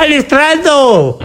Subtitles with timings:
[0.00, 1.18] Palestrando!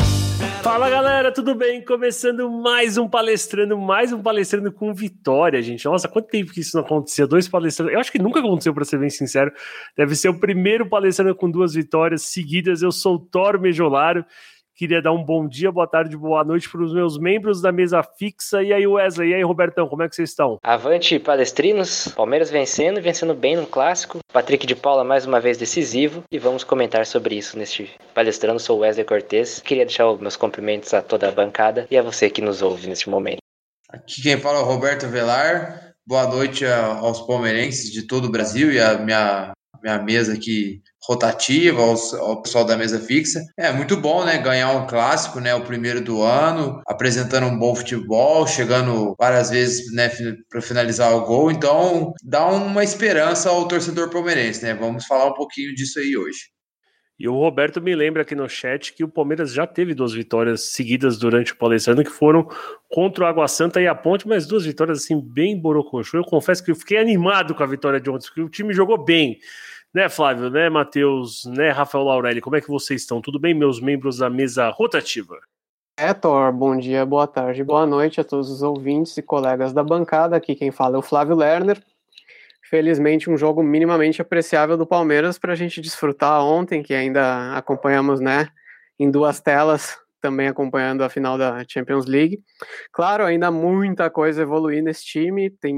[0.62, 1.82] Fala galera, tudo bem?
[1.82, 5.86] Começando mais um palestrando, mais um palestrando com vitória, gente.
[5.86, 7.26] Nossa, quanto tempo que isso não acontecia?
[7.26, 9.50] Dois palestrantes, eu acho que nunca aconteceu, para ser bem sincero.
[9.96, 12.82] Deve ser o primeiro palestrando com duas vitórias seguidas.
[12.82, 14.26] Eu sou o Toro Mejolaro
[14.78, 18.04] Queria dar um bom dia, boa tarde, boa noite para os meus membros da mesa
[18.04, 18.62] fixa.
[18.62, 20.58] E aí, Wesley, e aí, Robertão, como é que vocês estão?
[20.62, 22.10] Avante, palestrinos.
[22.10, 24.20] Palmeiras vencendo, vencendo bem no clássico.
[24.34, 26.26] Patrick de Paula mais uma vez decisivo.
[26.30, 28.60] E vamos comentar sobre isso neste palestrando.
[28.60, 29.62] Sou Wesley Cortez.
[29.62, 32.90] Queria deixar os meus cumprimentos a toda a bancada e a você que nos ouve
[32.90, 33.40] neste momento.
[33.88, 35.94] Aqui quem fala é o Roberto Velar.
[36.06, 39.54] Boa noite aos palmeirenses de todo o Brasil e a minha
[39.86, 43.40] minha mesa aqui rotativa, aos, ao pessoal da mesa fixa.
[43.56, 44.40] É muito bom, né?
[44.40, 45.54] Ganhar um clássico, né?
[45.54, 50.10] O primeiro do ano, apresentando um bom futebol, chegando várias vezes, né?
[50.50, 51.52] Para finalizar o gol.
[51.52, 54.74] Então, dá uma esperança ao torcedor palmeirense, né?
[54.74, 56.56] Vamos falar um pouquinho disso aí hoje.
[57.18, 60.74] E o Roberto me lembra aqui no chat que o Palmeiras já teve duas vitórias
[60.74, 62.46] seguidas durante o palestrando, que foram
[62.90, 66.18] contra o Água Santa e a Ponte, mas duas vitórias assim bem borocochô.
[66.18, 69.02] Eu confesso que eu fiquei animado com a vitória de ontem, porque o time jogou
[69.02, 69.40] bem.
[69.96, 73.22] Né, Flávio, né, Matheus, né, Rafael Laurelli, como é que vocês estão?
[73.22, 75.40] Tudo bem, meus membros da mesa rotativa?
[75.96, 79.82] É, Thor, bom dia, boa tarde, boa noite a todos os ouvintes e colegas da
[79.82, 80.36] bancada.
[80.36, 81.82] Aqui quem fala é o Flávio Lerner.
[82.70, 88.20] Felizmente, um jogo minimamente apreciável do Palmeiras para a gente desfrutar ontem, que ainda acompanhamos,
[88.20, 88.50] né,
[89.00, 92.44] em duas telas, também acompanhando a final da Champions League.
[92.92, 95.74] Claro, ainda muita coisa evoluir nesse time, tem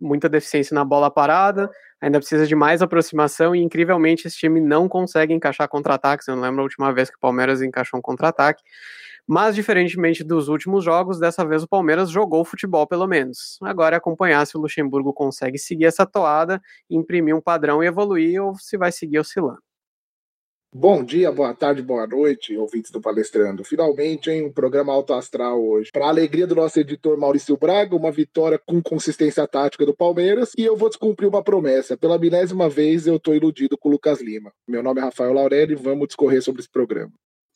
[0.00, 4.88] muita deficiência na bola parada, ainda precisa de mais aproximação e incrivelmente esse time não
[4.88, 6.28] consegue encaixar contra-ataques.
[6.28, 8.62] Eu não lembro a última vez que o Palmeiras encaixou um contra-ataque.
[9.26, 13.58] Mas, diferentemente dos últimos jogos, dessa vez o Palmeiras jogou futebol, pelo menos.
[13.62, 18.42] Agora é acompanhar se o Luxemburgo consegue seguir essa toada, imprimir um padrão e evoluir,
[18.42, 19.67] ou se vai seguir oscilando.
[20.74, 23.64] Bom dia, boa tarde, boa noite, ouvintes do Palestrando.
[23.64, 25.90] Finalmente, em um programa alto astral hoje.
[25.90, 30.52] Para alegria do nosso editor Maurício Braga, uma vitória com consistência tática do Palmeiras.
[30.58, 31.96] E eu vou descumprir uma promessa.
[31.96, 34.52] Pela milésima vez, eu estou iludido com o Lucas Lima.
[34.68, 37.12] Meu nome é Rafael Laurelli e vamos discorrer sobre esse programa.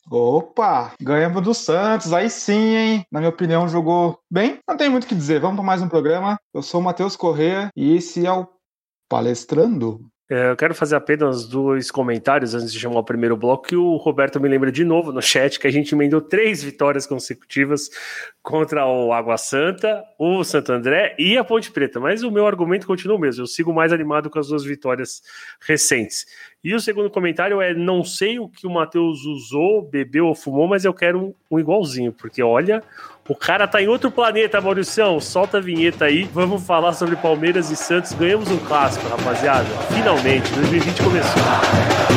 [0.09, 3.05] Opa, ganhamos do Santos, aí sim, hein?
[3.11, 4.57] Na minha opinião, jogou bem.
[4.67, 5.39] Não tem muito o que dizer.
[5.39, 6.39] Vamos para mais um programa.
[6.51, 8.47] Eu sou o Matheus Corrêa e esse é o
[9.07, 10.01] Palestrando.
[10.33, 13.97] É, eu quero fazer apenas dois comentários antes de chamar o primeiro bloco, que o
[13.97, 17.87] Roberto me lembra de novo no chat que a gente emendou três vitórias consecutivas
[18.41, 21.99] contra o Água Santa, o Santo André e a Ponte Preta.
[21.99, 23.43] Mas o meu argumento continua o mesmo.
[23.43, 25.21] Eu sigo mais animado com as duas vitórias
[25.61, 26.25] recentes.
[26.63, 30.67] E o segundo comentário é: não sei o que o Matheus usou, bebeu ou fumou,
[30.67, 32.81] mas eu quero um, um igualzinho, porque olha,
[33.27, 35.19] o cara tá em outro planeta, Mauricião.
[35.19, 36.23] Solta a vinheta aí.
[36.33, 38.13] Vamos falar sobre Palmeiras e Santos.
[38.13, 39.67] Ganhamos um clássico, rapaziada.
[39.93, 42.12] Finalmente, 2020 começou.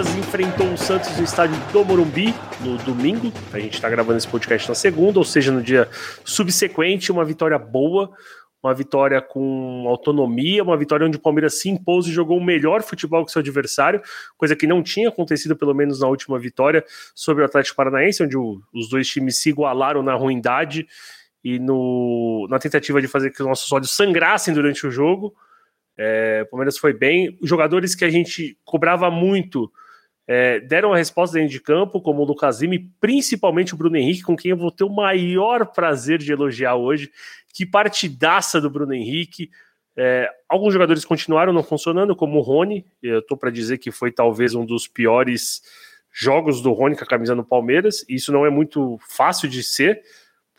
[0.00, 3.30] Palmeiras enfrentou o Santos no estádio do Morumbi no domingo.
[3.52, 5.88] A gente está gravando esse podcast na segunda, ou seja, no dia
[6.24, 7.12] subsequente.
[7.12, 8.10] Uma vitória boa,
[8.62, 12.82] uma vitória com autonomia, uma vitória onde o Palmeiras se impôs e jogou o melhor
[12.82, 14.00] futebol que seu adversário,
[14.38, 16.82] coisa que não tinha acontecido, pelo menos na última vitória,
[17.14, 20.88] sobre o Atlético Paranaense, onde o, os dois times se igualaram na ruindade
[21.44, 25.34] e no, na tentativa de fazer que os nossos olhos sangrassem durante o jogo.
[25.98, 27.38] É, o Palmeiras foi bem.
[27.42, 29.70] Jogadores que a gente cobrava muito
[30.32, 34.22] é, deram a resposta dentro de campo, como o Lucas Lima, principalmente o Bruno Henrique,
[34.22, 37.10] com quem eu vou ter o maior prazer de elogiar hoje.
[37.52, 39.50] Que partidaça do Bruno Henrique.
[39.96, 42.86] É, alguns jogadores continuaram não funcionando, como o Rony.
[43.02, 45.62] Eu estou para dizer que foi talvez um dos piores
[46.12, 48.04] jogos do Rony com a camisa no Palmeiras.
[48.08, 50.00] E isso não é muito fácil de ser,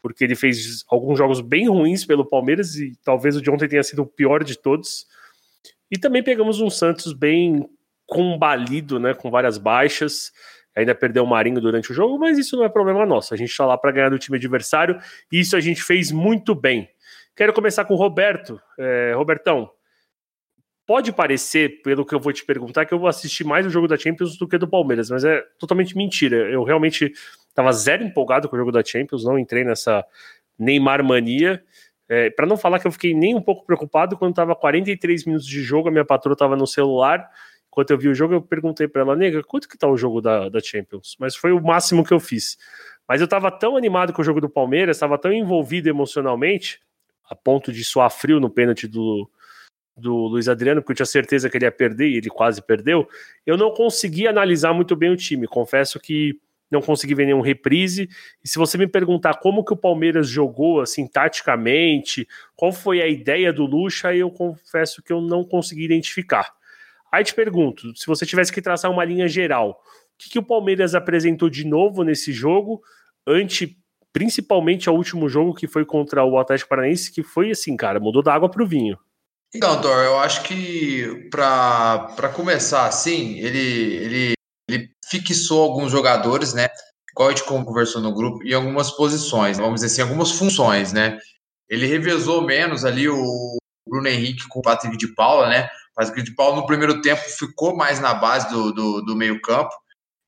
[0.01, 3.83] porque ele fez alguns jogos bem ruins pelo Palmeiras e talvez o de ontem tenha
[3.83, 5.07] sido o pior de todos.
[5.89, 7.69] E também pegamos um Santos bem
[8.11, 10.33] combalido, né, com várias baixas.
[10.75, 13.33] Ainda perdeu o Marinho durante o jogo, mas isso não é problema nosso.
[13.33, 14.99] A gente está lá para ganhar do time adversário
[15.31, 16.89] e isso a gente fez muito bem.
[17.35, 18.61] Quero começar com o Roberto.
[18.77, 19.71] É, Robertão,
[20.85, 23.87] pode parecer, pelo que eu vou te perguntar, que eu vou assistir mais o jogo
[23.87, 26.35] da Champions do que do Palmeiras, mas é totalmente mentira.
[26.49, 27.13] Eu realmente
[27.47, 30.05] estava zero empolgado com o jogo da Champions, não entrei nessa
[30.59, 31.63] Neymar mania.
[32.09, 35.47] É, para não falar que eu fiquei nem um pouco preocupado quando estava 43 minutos
[35.47, 37.25] de jogo, a minha patroa estava no celular.
[37.71, 40.19] Enquanto eu vi o jogo, eu perguntei para ela, nega, quanto que tá o jogo
[40.19, 41.15] da, da Champions?
[41.17, 42.57] Mas foi o máximo que eu fiz.
[43.07, 46.81] Mas eu estava tão animado com o jogo do Palmeiras, estava tão envolvido emocionalmente,
[47.29, 49.29] a ponto de suar frio no pênalti do,
[49.95, 53.07] do Luiz Adriano, porque eu tinha certeza que ele ia perder e ele quase perdeu,
[53.45, 55.47] eu não consegui analisar muito bem o time.
[55.47, 56.37] Confesso que
[56.69, 58.09] não consegui ver nenhum reprise.
[58.43, 63.07] E se você me perguntar como que o Palmeiras jogou, assim, taticamente, qual foi a
[63.07, 66.53] ideia do Lucha, eu confesso que eu não consegui identificar.
[67.11, 69.75] Aí te pergunto, se você tivesse que traçar uma linha geral, o
[70.17, 72.81] que, que o Palmeiras apresentou de novo nesse jogo,
[73.27, 73.77] ante
[74.13, 78.21] principalmente ao último jogo que foi contra o Atlético Paranaense, que foi assim, cara, mudou
[78.21, 78.97] da água para o vinho.
[79.53, 84.33] Então, Thor, eu acho que para começar assim, ele, ele,
[84.69, 86.69] ele fixou alguns jogadores, né?
[87.11, 91.19] Igual a gente conversou no grupo, em algumas posições, vamos dizer assim, algumas funções, né?
[91.69, 95.69] Ele revezou menos ali o Bruno Henrique com o Patrick de Paula, né?
[95.91, 99.71] O Patrick de Paula no primeiro tempo ficou mais na base do, do, do meio-campo.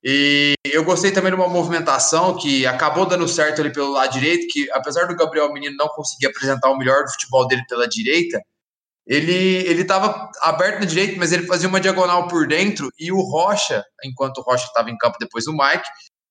[0.03, 4.47] E eu gostei também de uma movimentação que acabou dando certo ali pelo lado direito,
[4.51, 8.41] que apesar do Gabriel Menino não conseguir apresentar o melhor do futebol dele pela direita,
[9.07, 13.21] ele ele estava aberto na direita, mas ele fazia uma diagonal por dentro e o
[13.21, 15.87] Rocha, enquanto o Rocha estava em campo depois do Mike,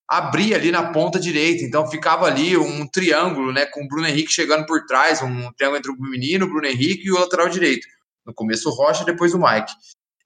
[0.09, 1.65] abria ali na ponta direita.
[1.65, 5.79] Então ficava ali um triângulo, né, com o Bruno Henrique chegando por trás, um triângulo
[5.79, 7.87] entre o menino, o Bruno Henrique e o lateral direito.
[8.27, 9.73] No começo o Rocha, depois o Mike.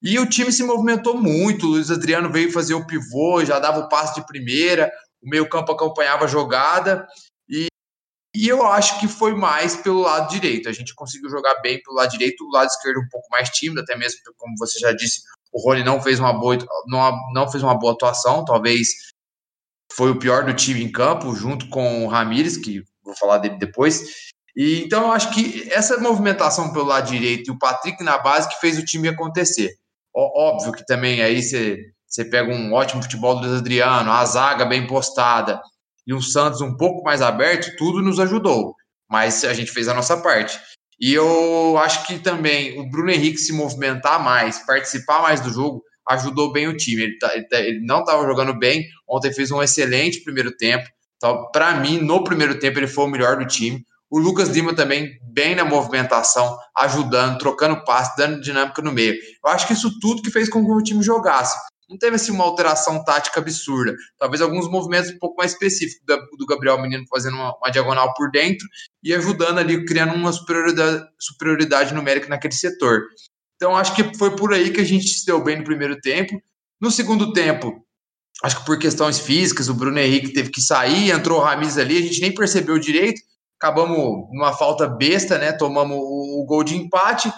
[0.03, 1.67] E o time se movimentou muito.
[1.67, 4.91] O Luiz Adriano veio fazer o pivô, já dava o passe de primeira,
[5.23, 7.07] o meio-campo acompanhava a jogada.
[8.39, 10.69] E eu acho que foi mais pelo lado direito.
[10.69, 13.81] A gente conseguiu jogar bem pelo lado direito, o lado esquerdo um pouco mais tímido,
[13.81, 17.65] até mesmo, como você já disse, o Rony não fez uma boa, não, não fez
[17.65, 18.89] uma boa atuação, talvez
[19.91, 23.57] foi o pior do time em campo, junto com o Ramires, que vou falar dele
[23.57, 24.29] depois.
[24.57, 28.49] E então eu acho que essa movimentação pelo lado direito e o Patrick na base
[28.49, 29.71] que fez o time acontecer.
[30.15, 34.87] Óbvio que também aí você, você pega um ótimo futebol do Adriano, a zaga bem
[34.87, 35.61] postada,
[36.07, 38.75] e o Santos um pouco mais aberto, tudo nos ajudou.
[39.11, 40.59] Mas a gente fez a nossa parte.
[40.99, 45.83] E eu acho que também o Bruno Henrique se movimentar mais, participar mais do jogo,
[46.09, 47.03] ajudou bem o time.
[47.03, 50.89] Ele, tá, ele, tá, ele não estava jogando bem, ontem fez um excelente primeiro tempo.
[51.17, 53.85] Então, para mim, no primeiro tempo, ele foi o melhor do time.
[54.17, 59.13] O Lucas Lima também bem na movimentação, ajudando, trocando passe, dando dinâmica no meio.
[59.13, 61.55] Eu acho que isso tudo que fez com que o time jogasse
[61.87, 63.95] não teve assim uma alteração tática absurda.
[64.19, 66.03] Talvez alguns movimentos um pouco mais específicos
[66.39, 68.67] do Gabriel Menino fazendo uma, uma diagonal por dentro
[69.03, 73.03] e ajudando ali, criando uma superioridade, superioridade numérica naquele setor.
[73.57, 76.41] Então acho que foi por aí que a gente se deu bem no primeiro tempo.
[76.81, 77.85] No segundo tempo,
[78.43, 81.99] acho que por questões físicas, o Bruno Henrique teve que sair, entrou o Ramiz ali,
[81.99, 83.21] a gente nem percebeu direito.
[83.61, 85.53] Acabamos numa falta besta, né?
[85.53, 87.33] Tomamos o, o gol de empate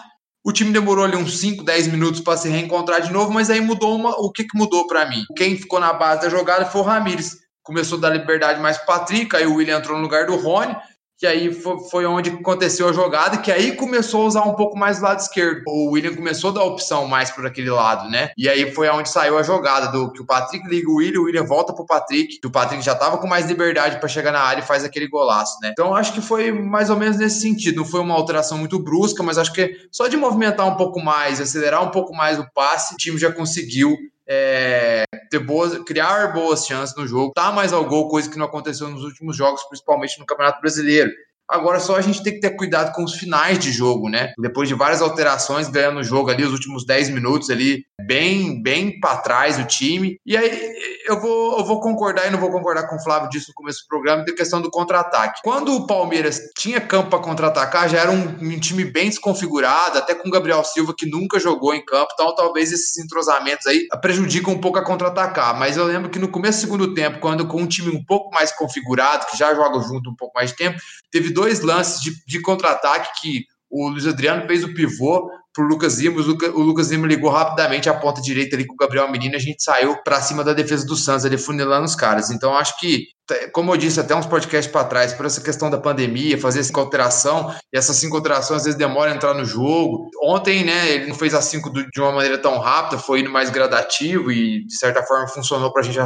[0.48, 3.60] o time demorou ali uns 5, 10 minutos para se reencontrar de novo, mas aí
[3.60, 4.10] mudou uma.
[4.18, 5.22] O que, que mudou para mim?
[5.36, 7.36] Quem ficou na base da jogada foi o Ramires.
[7.62, 10.74] Começou a dar liberdade mais para Patrick, aí o William entrou no lugar do Rony
[11.18, 11.52] que aí
[11.90, 15.18] foi, onde aconteceu a jogada, que aí começou a usar um pouco mais o lado
[15.18, 15.62] esquerdo.
[15.66, 18.30] O William começou a dar opção mais por aquele lado, né?
[18.38, 21.24] E aí foi onde saiu a jogada do que o Patrick liga o William, o
[21.24, 24.40] William volta pro Patrick, que o Patrick já tava com mais liberdade para chegar na
[24.40, 25.70] área e faz aquele golaço, né?
[25.72, 27.78] Então acho que foi mais ou menos nesse sentido.
[27.78, 31.40] Não foi uma alteração muito brusca, mas acho que só de movimentar um pouco mais,
[31.40, 33.96] acelerar um pouco mais o passe, o time já conseguiu
[34.28, 38.46] é, ter boas, criar boas chances no jogo, tá mais ao gol, coisa que não
[38.46, 41.10] aconteceu nos últimos jogos, principalmente no Campeonato Brasileiro.
[41.48, 44.32] Agora só a gente tem que ter cuidado com os finais de jogo, né?
[44.38, 49.00] Depois de várias alterações, ganhando o jogo ali, os últimos 10 minutos ali, bem, bem
[49.00, 50.18] para trás o time.
[50.26, 50.72] E aí
[51.06, 53.82] eu vou, eu vou concordar e não vou concordar com o Flávio disso no começo
[53.82, 55.40] do programa, da questão do contra-ataque.
[55.42, 60.14] Quando o Palmeiras tinha campo para contra-atacar, já era um, um, time bem desconfigurado, até
[60.14, 64.52] com o Gabriel Silva, que nunca jogou em campo, então talvez esses entrosamentos aí prejudicam
[64.52, 65.58] um pouco a contra-atacar.
[65.58, 68.30] Mas eu lembro que no começo do segundo tempo, quando com um time um pouco
[68.34, 70.78] mais configurado, que já joga junto um pouco mais de tempo,
[71.10, 75.98] teve dois lances de, de contra-ataque que o Luiz Adriano fez o pivô pro Lucas
[75.98, 79.10] Lima, o, Luca, o Lucas Lima ligou rapidamente a ponta direita ali com o Gabriel
[79.10, 82.30] Menino, a gente saiu para cima da defesa do Santos, ali funilando os caras.
[82.30, 83.06] Então acho que,
[83.52, 86.76] como eu disse até uns podcasts para trás, por essa questão da pandemia, fazer essa
[86.78, 90.08] alteração, e essas cinco alterações às vezes demora a entrar no jogo.
[90.22, 93.50] Ontem, né, ele não fez as cinco de uma maneira tão rápida, foi indo mais
[93.50, 95.98] gradativo e de certa forma funcionou para a gente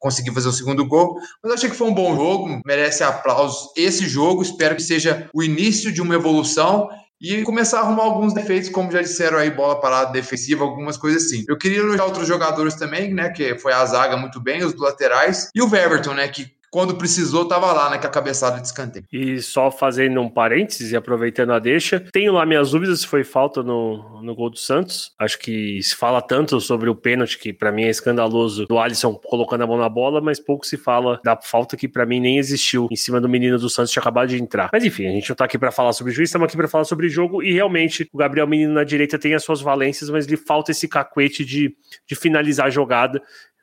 [0.00, 1.16] conseguir fazer o segundo gol.
[1.42, 4.42] Mas achei que foi um bom jogo, merece aplausos esse jogo.
[4.42, 6.88] Espero que seja o início de uma evolução
[7.20, 11.24] e começar a arrumar alguns defeitos, como já disseram aí, bola parada defensiva, algumas coisas
[11.24, 11.44] assim.
[11.46, 15.50] Eu queria elogiar outros jogadores também, né, que foi a zaga muito bem, os laterais,
[15.54, 19.04] e o Everton, né, que quando precisou, estava lá, né, com a cabeçada de escanteio.
[19.12, 23.24] E só fazendo um parênteses e aproveitando a deixa, tenho lá minhas dúvidas se foi
[23.24, 25.12] falta no, no gol do Santos.
[25.18, 29.14] Acho que se fala tanto sobre o pênalti, que para mim é escandaloso, do Alisson
[29.14, 32.38] colocando a mão na bola, mas pouco se fala da falta que para mim nem
[32.38, 34.70] existiu em cima do menino do Santos que acabado de entrar.
[34.72, 36.84] Mas enfim, a gente não tá aqui para falar sobre juiz, estamos aqui para falar
[36.84, 40.36] sobre jogo e realmente o Gabriel Menino na direita tem as suas valências, mas lhe
[40.36, 41.74] falta esse cacuete de,
[42.06, 43.20] de finalizar a jogada.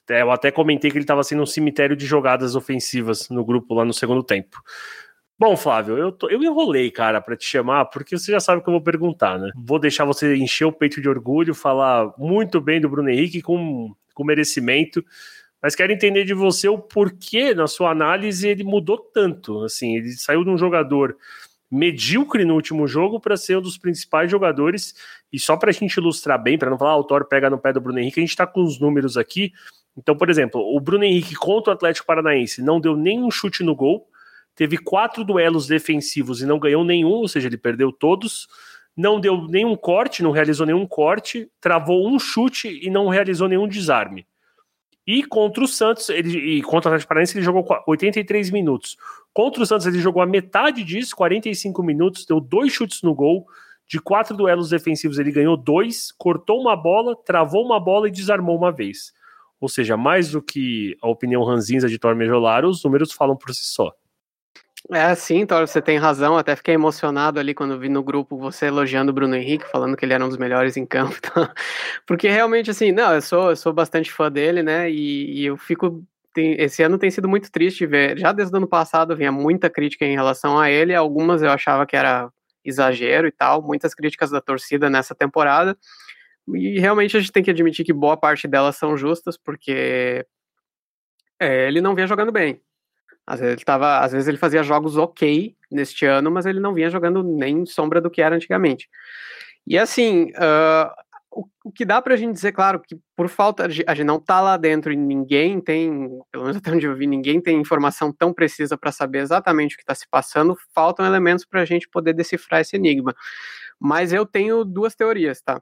[0.10, 3.74] É, eu até comentei que ele estava sendo um cemitério de jogadas ofensivas no grupo
[3.74, 4.62] lá no segundo tempo.
[5.40, 8.64] Bom, Flávio, eu, tô, eu enrolei, cara, para te chamar, porque você já sabe o
[8.64, 9.52] que eu vou perguntar, né?
[9.56, 13.94] Vou deixar você encher o peito de orgulho, falar muito bem do Bruno Henrique com,
[14.16, 15.06] com merecimento,
[15.62, 19.64] mas quero entender de você o porquê, na sua análise, ele mudou tanto.
[19.64, 21.16] Assim, ele saiu de um jogador
[21.70, 24.96] medíocre no último jogo para ser um dos principais jogadores.
[25.32, 27.58] E só para a gente ilustrar bem, para não falar, ah, o Thor pega no
[27.58, 29.52] pé do Bruno Henrique, a gente está com os números aqui.
[29.98, 33.76] Então, por exemplo, o Bruno Henrique contra o Atlético Paranaense não deu nenhum chute no
[33.76, 34.08] gol,
[34.56, 38.48] teve quatro duelos defensivos e não ganhou nenhum, ou seja, ele perdeu todos.
[38.96, 43.68] Não deu nenhum corte, não realizou nenhum corte, travou um chute e não realizou nenhum
[43.68, 44.28] desarme.
[45.06, 48.98] E contra o Santos, ele, e contra o Atlético Paranaense, ele jogou 83 minutos.
[49.34, 53.48] Contra o Santos, ele jogou a metade disso, 45 minutos, deu dois chutes no gol.
[53.88, 58.58] De quatro duelos defensivos, ele ganhou dois, cortou uma bola, travou uma bola e desarmou
[58.58, 59.14] uma vez.
[59.60, 63.54] Ou seja, mais do que a opinião ranzinza de Torme Jolaro, os números falam por
[63.54, 63.92] si só.
[64.92, 66.38] É, sim, Thor, você tem razão.
[66.38, 70.06] Até fiquei emocionado ali quando vi no grupo você elogiando o Bruno Henrique, falando que
[70.06, 71.16] ele era um dos melhores em campo.
[71.28, 71.50] Então,
[72.06, 74.90] porque realmente, assim, não, eu sou, eu sou bastante fã dele, né?
[74.90, 76.04] E, e eu fico.
[76.34, 78.18] Tem, esse ano tem sido muito triste ver.
[78.18, 80.96] Já desde o ano passado vinha muita crítica em relação a ele.
[80.96, 82.32] Algumas eu achava que era
[82.64, 83.62] exagero e tal.
[83.62, 85.78] Muitas críticas da torcida nessa temporada.
[86.56, 90.26] E realmente a gente tem que admitir que boa parte delas são justas, porque
[91.40, 92.62] é, ele não vinha jogando bem.
[93.26, 96.74] Às vezes, ele tava, às vezes ele fazia jogos ok neste ano, mas ele não
[96.74, 98.90] vinha jogando nem sombra do que era antigamente.
[99.66, 100.90] E assim, uh,
[101.30, 103.84] o, o, que dá pra gente dizer, claro, que por falta de.
[103.86, 107.06] A gente não tá lá dentro e ninguém tem, pelo menos até onde eu vi,
[107.06, 111.46] ninguém tem informação tão precisa para saber exatamente o que está se passando, faltam elementos
[111.46, 113.14] para a gente poder decifrar esse enigma.
[113.80, 115.62] Mas eu tenho duas teorias, tá?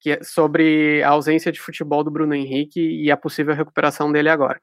[0.00, 4.28] Que é sobre a ausência de futebol do Bruno Henrique e a possível recuperação dele
[4.28, 4.60] agora,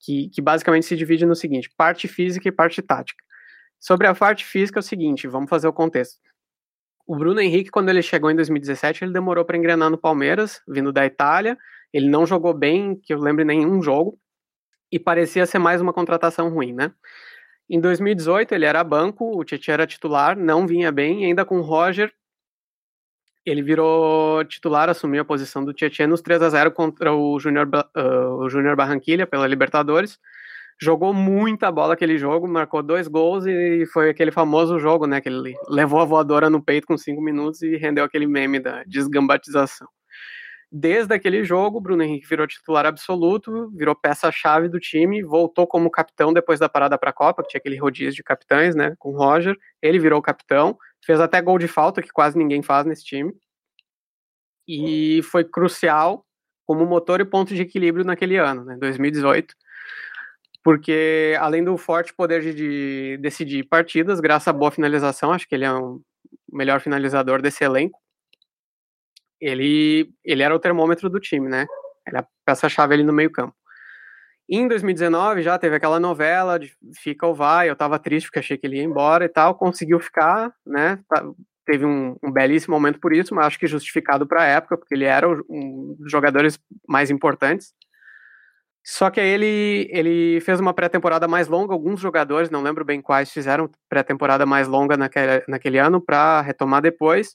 [0.00, 3.22] que, que basicamente se divide no seguinte: parte física e parte tática.
[3.78, 6.18] Sobre a parte física é o seguinte, vamos fazer o contexto.
[7.06, 10.92] O Bruno Henrique, quando ele chegou em 2017, ele demorou para engrenar no Palmeiras, vindo
[10.92, 11.56] da Itália.
[11.92, 14.18] Ele não jogou bem, que eu lembre, nenhum jogo,
[14.90, 16.92] e parecia ser mais uma contratação ruim, né?
[17.70, 21.58] Em 2018, ele era banco, o Tietchan era titular, não vinha bem, e ainda com
[21.58, 22.12] o Roger,
[23.46, 27.68] ele virou titular, assumiu a posição do Tietchan nos 3 a 0 contra o Júnior
[27.96, 30.18] uh, o Júnior Barranquilha pela Libertadores.
[30.80, 35.20] Jogou muita bola aquele jogo, marcou dois gols e foi aquele famoso jogo, né?
[35.20, 38.82] Que ele levou a voadora no peito com cinco minutos e rendeu aquele meme da
[38.84, 39.88] desgambatização.
[40.70, 46.32] Desde aquele jogo, Bruno Henrique virou titular absoluto, virou peça-chave do time, voltou como capitão
[46.32, 49.56] depois da parada para a Copa, que tinha aquele rodízio de capitães, né, com Roger.
[49.80, 50.76] Ele virou capitão,
[51.06, 53.32] fez até gol de falta, que quase ninguém faz nesse time.
[54.68, 56.26] E foi crucial
[56.66, 59.54] como motor e ponto de equilíbrio naquele ano, né, 2018.
[60.64, 65.54] Porque além do forte poder de, de decidir partidas, graças à boa finalização, acho que
[65.54, 66.00] ele é um
[66.52, 68.00] melhor finalizador desse elenco
[69.40, 71.66] ele, ele era o termômetro do time, né?
[72.06, 73.54] Era a peça-chave ali no meio-campo.
[74.48, 77.68] Em 2019 já teve aquela novela de fica ou vai.
[77.68, 79.54] Eu tava triste porque achei que ele ia embora e tal.
[79.56, 81.00] Conseguiu ficar, né?
[81.08, 81.24] Tá,
[81.64, 84.94] teve um, um belíssimo momento por isso, mas acho que justificado para a época, porque
[84.94, 87.74] ele era um dos jogadores mais importantes.
[88.84, 91.74] Só que aí ele, ele fez uma pré-temporada mais longa.
[91.74, 96.80] Alguns jogadores, não lembro bem quais, fizeram pré-temporada mais longa naquele, naquele ano para retomar
[96.80, 97.34] depois.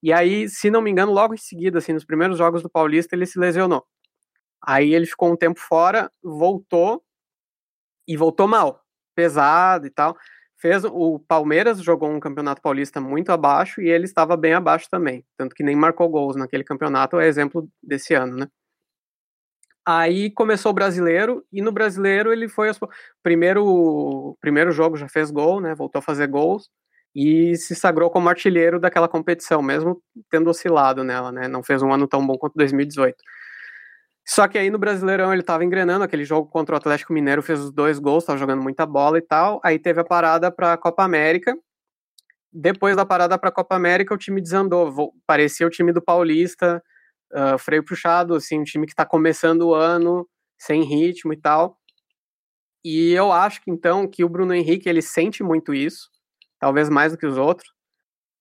[0.00, 3.16] E aí, se não me engano, logo em seguida, assim, nos primeiros jogos do Paulista,
[3.16, 3.84] ele se lesionou.
[4.66, 7.02] Aí ele ficou um tempo fora, voltou
[8.08, 8.82] e voltou mal,
[9.14, 10.16] pesado e tal.
[10.58, 15.24] Fez o Palmeiras jogou um campeonato paulista muito abaixo e ele estava bem abaixo também,
[15.36, 18.46] tanto que nem marcou gols naquele campeonato, é exemplo desse ano, né?
[19.84, 22.70] Aí começou o brasileiro e no brasileiro ele foi
[23.22, 25.74] primeiro primeiro jogo já fez gol, né?
[25.74, 26.68] Voltou a fazer gols
[27.14, 31.46] e se sagrou como artilheiro daquela competição, mesmo tendo oscilado nela, né?
[31.48, 33.16] Não fez um ano tão bom quanto 2018.
[34.28, 37.60] Só que aí no Brasileirão ele estava engrenando, aquele jogo contra o Atlético Mineiro fez
[37.60, 39.60] os dois gols, estava jogando muita bola e tal.
[39.62, 41.56] Aí teve a parada para a Copa América.
[42.52, 45.14] Depois da parada para a Copa América, o time desandou.
[45.26, 46.82] Parecia o time do Paulista,
[47.32, 50.28] uh, freio puxado, assim, um time que está começando o ano,
[50.58, 51.78] sem ritmo e tal.
[52.84, 56.08] E eu acho que então que o Bruno Henrique ele sente muito isso,
[56.58, 57.72] talvez mais do que os outros.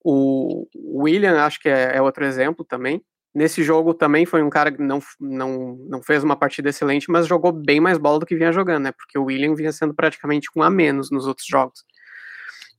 [0.03, 3.03] O William acho que é, é outro exemplo também.
[3.35, 7.27] Nesse jogo também foi um cara que não, não, não fez uma partida excelente, mas
[7.27, 8.91] jogou bem mais bola do que vinha jogando, né?
[8.93, 11.83] Porque o William vinha sendo praticamente um a menos nos outros jogos.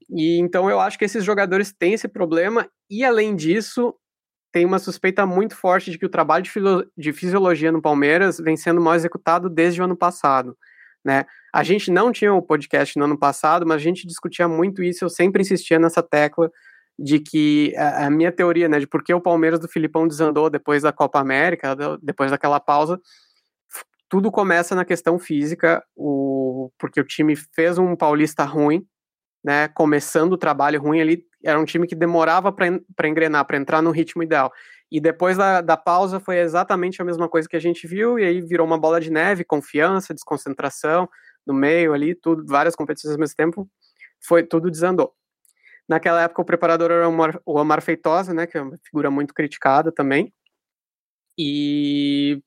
[0.09, 3.95] E então eu acho que esses jogadores têm esse problema, e além disso,
[4.51, 6.51] tem uma suspeita muito forte de que o trabalho de,
[6.97, 10.57] de fisiologia no Palmeiras vem sendo mal executado desde o ano passado.
[11.05, 11.27] Né?
[11.53, 14.83] A gente não tinha o um podcast no ano passado, mas a gente discutia muito
[14.83, 16.51] isso, eu sempre insistia nessa tecla
[16.99, 20.49] de que a, a, minha teoria, né, de por que o Palmeiras do Filipão desandou
[20.49, 23.01] depois da Copa América, depois daquela pausa,
[24.09, 28.87] tudo começa na questão física, o, porque o time fez um paulista ruim,
[29.45, 33.83] né, começando o trabalho ruim ali, era um time que demorava para engrenar, para entrar
[33.83, 34.51] no ritmo ideal.
[34.91, 38.25] E depois da, da pausa foi exatamente a mesma coisa que a gente viu, e
[38.25, 41.09] aí virou uma bola de neve, confiança, desconcentração
[41.47, 43.69] no meio ali, tudo, várias competições ao mesmo tempo,
[44.21, 45.15] foi tudo desandou.
[45.89, 49.93] Naquela época o preparador era o Omar, Feitosa, né, que é uma figura muito criticada
[49.93, 50.33] também.
[51.39, 52.43] E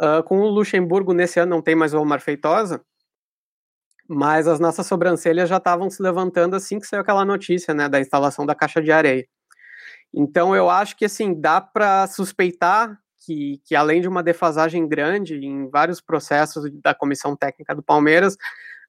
[0.00, 2.82] uh, com o Luxemburgo nesse ano não tem mais o Omar Feitosa,
[4.08, 8.00] mas as nossas sobrancelhas já estavam se levantando assim que saiu aquela notícia, né, da
[8.00, 9.26] instalação da caixa de areia.
[10.12, 15.34] Então eu acho que assim dá para suspeitar que, que além de uma defasagem grande
[15.36, 18.36] em vários processos da comissão técnica do Palmeiras,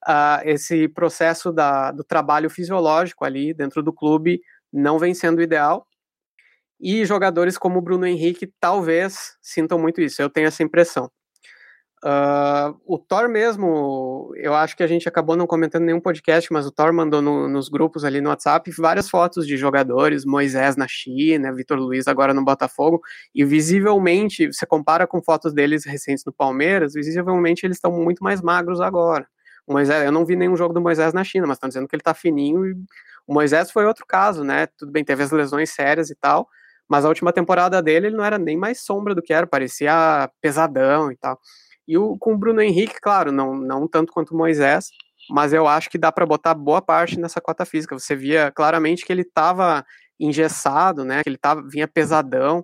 [0.07, 5.87] uh, esse processo da, do trabalho fisiológico ali dentro do clube não vem sendo ideal.
[6.79, 11.09] E jogadores como o Bruno Henrique talvez sintam muito isso, eu tenho essa impressão.
[12.03, 16.67] Uh, o Thor mesmo, eu acho que a gente acabou não comentando nenhum podcast, mas
[16.67, 20.87] o Thor mandou no, nos grupos ali no WhatsApp várias fotos de jogadores, Moisés na
[20.87, 23.01] China, Vitor Luiz agora no Botafogo,
[23.33, 28.39] e visivelmente, você compara com fotos deles recentes no Palmeiras, visivelmente eles estão muito mais
[28.39, 29.27] magros agora.
[29.67, 31.95] O Moisés, eu não vi nenhum jogo do Moisés na China, mas estão dizendo que
[31.95, 32.65] ele tá fininho.
[32.65, 32.73] E
[33.27, 34.67] o Moisés foi outro caso, né?
[34.77, 36.47] Tudo bem, teve as lesões sérias e tal,
[36.87, 40.29] mas a última temporada dele ele não era nem mais sombra do que era, parecia
[40.41, 41.39] pesadão e tal.
[41.87, 44.89] E o, com o Bruno Henrique, claro, não, não tanto quanto o Moisés,
[45.29, 47.97] mas eu acho que dá para botar boa parte nessa cota física.
[47.97, 49.85] Você via claramente que ele estava
[50.19, 51.23] engessado, né?
[51.23, 52.63] Que ele tava, vinha pesadão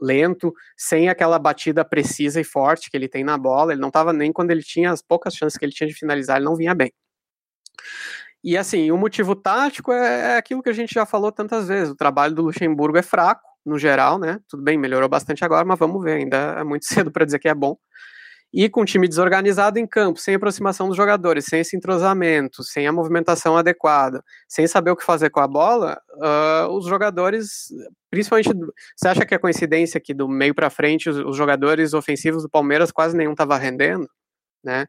[0.00, 3.72] lento, sem aquela batida precisa e forte que ele tem na bola.
[3.72, 6.36] Ele não estava nem quando ele tinha as poucas chances que ele tinha de finalizar,
[6.36, 6.92] ele não vinha bem.
[8.44, 11.92] E assim, o motivo tático é, é aquilo que a gente já falou tantas vezes.
[11.92, 14.40] O trabalho do Luxemburgo é fraco, no geral, né?
[14.48, 17.48] Tudo bem, melhorou bastante agora, mas vamos ver, ainda é muito cedo para dizer que
[17.48, 17.76] é bom.
[18.52, 22.86] E com um time desorganizado em campo, sem aproximação dos jogadores, sem esse entrosamento, sem
[22.86, 27.68] a movimentação adequada, sem saber o que fazer com a bola, uh, os jogadores,
[28.10, 28.50] principalmente,
[28.94, 32.50] você acha que é coincidência que do meio para frente os, os, jogadores ofensivos do
[32.50, 34.06] Palmeiras quase nenhum estava rendendo,
[34.62, 34.86] né?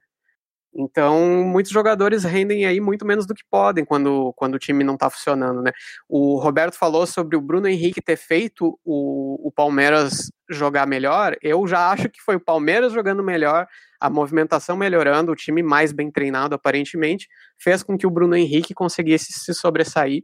[0.75, 4.95] Então, muitos jogadores rendem aí muito menos do que podem quando, quando o time não
[4.95, 5.71] está funcionando, né?
[6.09, 11.35] O Roberto falou sobre o Bruno Henrique ter feito o, o Palmeiras jogar melhor.
[11.41, 13.67] Eu já acho que foi o Palmeiras jogando melhor,
[13.99, 18.73] a movimentação melhorando, o time mais bem treinado, aparentemente, fez com que o Bruno Henrique
[18.73, 20.23] conseguisse se sobressair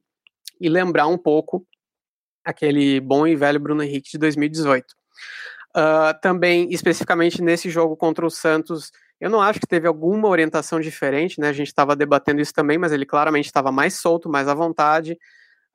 [0.60, 1.66] e lembrar um pouco
[2.44, 4.86] aquele bom e velho Bruno Henrique de 2018.
[5.76, 10.80] Uh, também, especificamente nesse jogo contra o Santos eu não acho que teve alguma orientação
[10.80, 11.50] diferente, né?
[11.50, 15.18] A gente estava debatendo isso também, mas ele claramente estava mais solto, mais à vontade,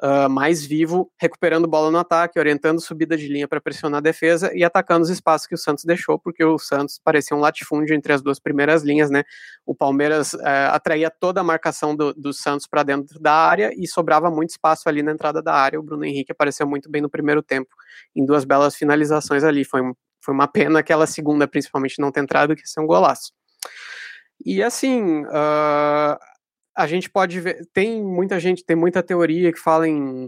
[0.02, 4.50] uh, mais vivo, recuperando bola no ataque, orientando subida de linha para pressionar a defesa
[4.54, 8.12] e atacando os espaços que o Santos deixou, porque o Santos parecia um latifúndio entre
[8.12, 9.24] as duas primeiras linhas, né?
[9.66, 13.86] O Palmeiras uh, atraía toda a marcação do, do Santos para dentro da área e
[13.86, 15.78] sobrava muito espaço ali na entrada da área.
[15.78, 17.70] O Bruno Henrique apareceu muito bem no primeiro tempo,
[18.14, 19.64] em duas belas finalizações ali.
[19.64, 19.82] Foi
[20.24, 23.30] foi uma pena aquela segunda, principalmente, não ter entrado, que ia ser um golaço.
[24.44, 26.18] E assim, uh,
[26.76, 30.26] a gente pode ver, tem muita gente, tem muita teoria que fala em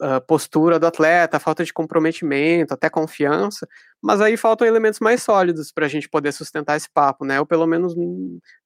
[0.00, 3.68] uh, postura do atleta, falta de comprometimento, até confiança,
[4.00, 7.38] mas aí faltam elementos mais sólidos para a gente poder sustentar esse papo, né?
[7.38, 7.94] Eu pelo menos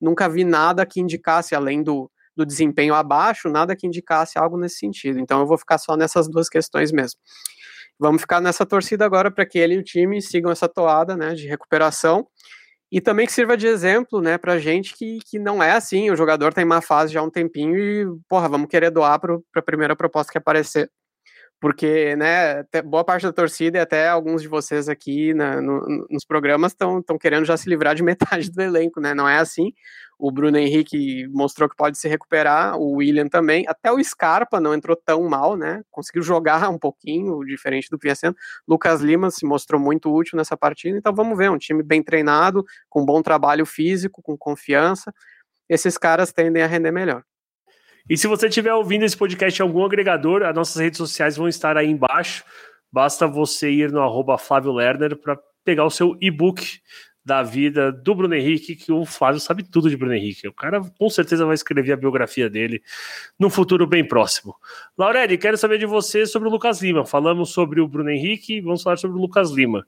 [0.01, 4.77] nunca vi nada que indicasse, além do, do desempenho abaixo, nada que indicasse algo nesse
[4.77, 5.19] sentido.
[5.19, 7.19] Então eu vou ficar só nessas duas questões mesmo.
[7.99, 11.35] Vamos ficar nessa torcida agora para que ele e o time sigam essa toada né,
[11.35, 12.27] de recuperação
[12.93, 16.11] e também que sirva de exemplo né, para gente que, que não é assim.
[16.11, 19.19] O jogador está em má fase já há um tempinho e, porra, vamos querer doar
[19.19, 20.91] para a primeira proposta que aparecer
[21.63, 26.25] porque né, boa parte da torcida e até alguns de vocês aqui na, no, nos
[26.25, 29.15] programas estão querendo já se livrar de metade do elenco, né?
[29.15, 29.73] Não é assim.
[30.19, 34.75] O Bruno Henrique mostrou que pode se recuperar, o William também, até o Scarpa não
[34.75, 35.83] entrou tão mal, né?
[35.89, 38.37] Conseguiu jogar um pouquinho, diferente do que sendo.
[38.67, 42.65] Lucas Lima se mostrou muito útil nessa partida, então vamos ver, um time bem treinado,
[42.91, 45.15] com bom trabalho físico, com confiança.
[45.69, 47.23] esses caras tendem a render melhor.
[48.09, 51.49] E se você estiver ouvindo esse podcast em algum agregador, as nossas redes sociais vão
[51.49, 52.45] estar aí embaixo.
[52.91, 56.81] Basta você ir no arroba Flávio Lerner para pegar o seu e-book
[57.25, 60.49] da vida do Bruno Henrique, que o Flávio sabe tudo de Bruno Henrique.
[60.49, 62.83] O cara com certeza vai escrever a biografia dele
[63.39, 64.57] no futuro bem próximo.
[64.99, 67.07] Laureli, quero saber de você sobre o Lucas Lima.
[67.07, 69.87] Falamos sobre o Bruno Henrique, vamos falar sobre o Lucas Lima,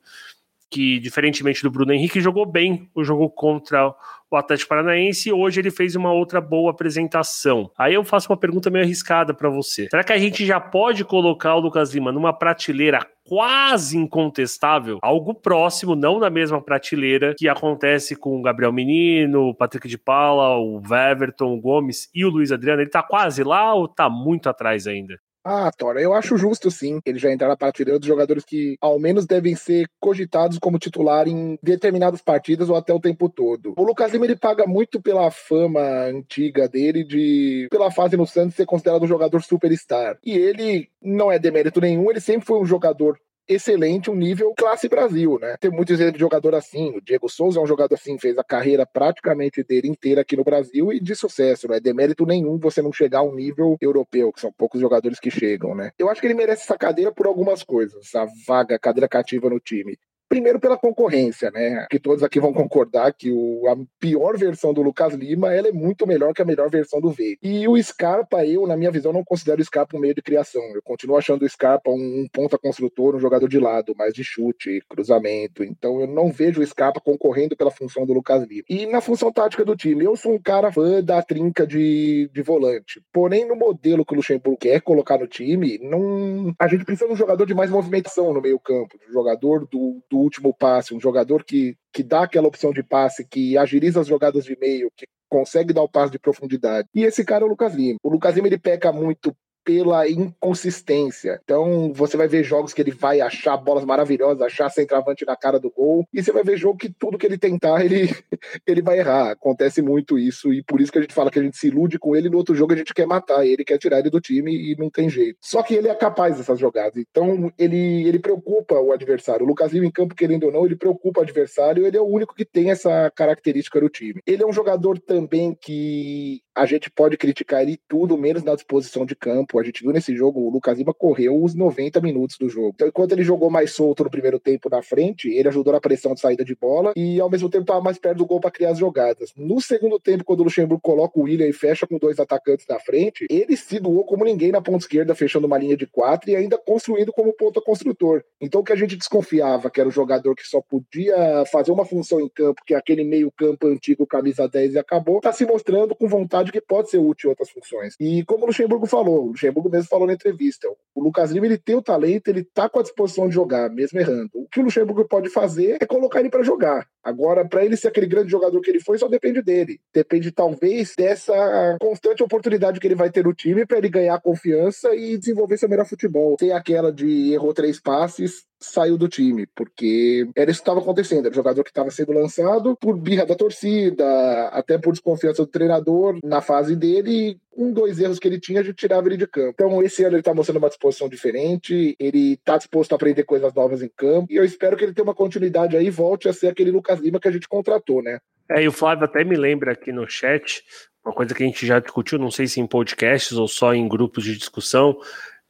[0.75, 3.95] que diferentemente do Bruno Henrique jogou bem o jogo contra
[4.29, 7.71] o Atlético Paranaense e hoje ele fez uma outra boa apresentação.
[7.79, 9.87] Aí eu faço uma pergunta meio arriscada para você.
[9.89, 15.33] Será que a gente já pode colocar o Lucas Lima numa prateleira quase incontestável, algo
[15.33, 20.57] próximo, não na mesma prateleira que acontece com o Gabriel Menino, o Patrick de Paula,
[20.57, 22.83] o Weverton, o Gomes e o Luiz Adriano.
[22.83, 25.15] Ele tá quase lá ou tá muito atrás ainda?
[25.45, 28.99] Ah, Tora, eu acho justo sim ele já entrar na prateleira dos jogadores que ao
[28.99, 33.75] menos devem ser cogitados como titular em determinadas partidas ou até o tempo todo.
[33.77, 38.57] O Lucas Lima ele paga muito pela fama antiga dele de pela fase no Santos
[38.57, 40.19] ser considerado um jogador superstar.
[40.25, 44.89] E ele não é demérito nenhum, ele sempre foi um jogador excelente, um nível classe
[44.89, 45.57] Brasil, né?
[45.59, 46.97] Tem muitos exemplos de jogador assim.
[46.97, 50.45] O Diego Souza é um jogador assim, fez a carreira praticamente dele inteira aqui no
[50.45, 54.33] Brasil e de sucesso, não é demérito nenhum você não chegar a um nível europeu,
[54.33, 55.91] que são poucos jogadores que chegam, né?
[55.99, 59.61] Eu acho que ele merece essa cadeira por algumas coisas, essa vaga, cadeira cativa no
[59.61, 59.99] time.
[60.29, 61.87] Primeiro pela concorrência, né?
[61.91, 65.73] Que todos aqui vão concordar que o, a pior versão do Lucas Lima ela é
[65.73, 67.39] muito melhor que a melhor versão do Veiga.
[67.43, 70.63] E o Scarpa, eu, na minha visão, não considero o Scarpa um meio de criação.
[70.75, 74.25] Eu continuo achando o Scarpa um, um ponta construtor, um jogador de lado, mais de
[74.25, 75.63] chute, cruzamento.
[75.63, 78.65] Então eu não vejo o Scarpa concorrendo pela função do Lucas Lima.
[78.69, 82.43] E na função tática do time, eu sou um cara fã da trinca de, de
[82.43, 83.01] volante.
[83.13, 86.53] Porém, no modelo que o Luxemburgo quer colocar no time, não...
[86.59, 90.03] a gente precisa de um jogador de mais movimentação no meio campo, um jogador do,
[90.11, 94.07] do último passe, um jogador que, que dá aquela opção de passe, que agiliza as
[94.07, 96.89] jogadas de meio, que consegue dar o passe de profundidade.
[96.95, 97.99] E esse cara é o Lucas Lima.
[98.03, 101.41] O Lucas Lima ele peca muito pela inconsistência.
[101.43, 105.59] Então, você vai ver jogos que ele vai achar bolas maravilhosas, achar centroavante na cara
[105.59, 108.09] do gol, e você vai ver jogo que tudo que ele tentar, ele,
[108.67, 109.33] ele vai errar.
[109.33, 111.99] Acontece muito isso, e por isso que a gente fala que a gente se ilude
[111.99, 114.55] com ele, no outro jogo a gente quer matar ele, quer tirar ele do time
[114.55, 115.39] e não tem jeito.
[115.41, 119.45] Só que ele é capaz dessas jogadas, então ele, ele preocupa o adversário.
[119.45, 122.07] O Lucas Lima em campo, querendo ou não, ele preocupa o adversário, ele é o
[122.07, 124.21] único que tem essa característica do time.
[124.27, 129.05] Ele é um jogador também que a gente pode criticar ele tudo, menos na disposição
[129.05, 129.59] de campo.
[129.59, 132.73] A gente viu nesse jogo, o Lucas Lima correu os 90 minutos do jogo.
[132.75, 136.15] Então, enquanto ele jogou mais solto no primeiro tempo na frente, ele ajudou na pressão
[136.15, 138.71] de saída de bola e, ao mesmo tempo, estava mais perto do gol para criar
[138.71, 139.33] as jogadas.
[139.37, 142.79] No segundo tempo, quando o Luxemburgo coloca o William e fecha com dois atacantes na
[142.79, 146.37] frente, ele se doou como ninguém na ponta esquerda, fechando uma linha de quatro e
[146.37, 148.23] ainda construindo como ponta construtor.
[148.41, 151.85] Então, o que a gente desconfiava, que era o jogador que só podia fazer uma
[151.85, 155.95] função em campo, que é aquele meio-campo antigo, camisa 10 e acabou, está se mostrando
[155.95, 157.95] com vontade que pode ser útil em outras funções.
[158.01, 161.59] E como o Luxemburgo falou, o Luxemburgo mesmo falou na entrevista, o Lucas Lima ele
[161.59, 164.31] tem o talento, ele tá com a disposição de jogar, mesmo errando.
[164.35, 166.87] O que o Luxemburgo pode fazer é colocar ele para jogar.
[167.03, 169.79] Agora, para ele ser aquele grande jogador que ele foi, só depende dele.
[169.93, 174.95] Depende, talvez, dessa constante oportunidade que ele vai ter no time para ele ganhar confiança
[174.95, 176.37] e desenvolver seu melhor futebol.
[176.39, 181.27] Sem aquela de errou três passes, saiu do time, porque era isso que estava acontecendo.
[181.27, 185.51] Era o jogador que estava sendo lançado por birra da torcida, até por desconfiança do
[185.51, 187.39] treinador na fase dele.
[187.57, 189.53] Um, dois erros que ele tinha, a gente tirava ele de campo.
[189.55, 193.55] Então, esse ano ele está mostrando uma disposição diferente, ele está disposto a aprender coisas
[193.55, 196.33] novas em campo, e eu espero que ele tenha uma continuidade aí e volte a
[196.33, 198.19] ser aquele Lucas Lima que a gente contratou, né?
[198.51, 200.65] É, e o Flávio até me lembra aqui no chat,
[201.05, 203.87] uma coisa que a gente já discutiu, não sei se em podcasts ou só em
[203.87, 204.97] grupos de discussão,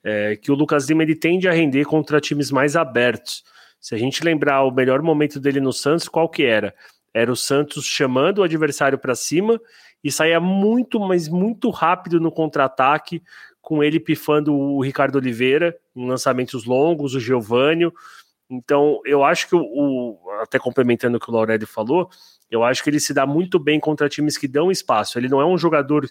[0.05, 3.43] é, que o Lucas Lima ele tende a render contra times mais abertos.
[3.81, 6.75] Se a gente lembrar o melhor momento dele no Santos, qual que era?
[7.12, 9.61] Era o Santos chamando o adversário para cima
[10.03, 13.23] e saía muito, mas muito rápido no contra-ataque,
[13.62, 17.93] com ele pifando o Ricardo Oliveira em lançamentos longos, o Giovânio.
[18.51, 22.11] Então, eu acho que o, o até complementando o que o Laurelli falou,
[22.51, 25.19] eu acho que ele se dá muito bem contra times que dão espaço.
[25.19, 26.07] Ele não é um jogador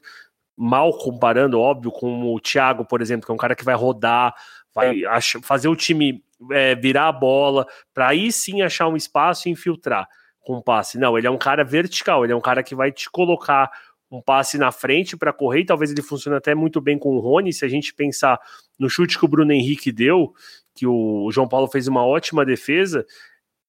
[0.57, 4.33] mal comparando, óbvio, com o Thiago, por exemplo, que é um cara que vai rodar,
[4.73, 5.01] vai
[5.43, 10.07] fazer o time é, virar a bola, para aí sim achar um espaço e infiltrar
[10.41, 10.97] com passe.
[10.97, 13.71] Não, ele é um cara vertical, ele é um cara que vai te colocar
[14.11, 17.19] um passe na frente para correr, e talvez ele funcione até muito bem com o
[17.19, 18.39] Rony, se a gente pensar
[18.77, 20.33] no chute que o Bruno Henrique deu,
[20.75, 23.05] que o João Paulo fez uma ótima defesa,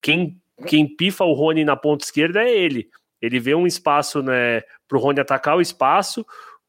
[0.03, 2.91] quem, quem pifa o Rony na ponta esquerda é ele.
[3.23, 6.27] Ele vê um espaço né, para o Rony atacar o espaço,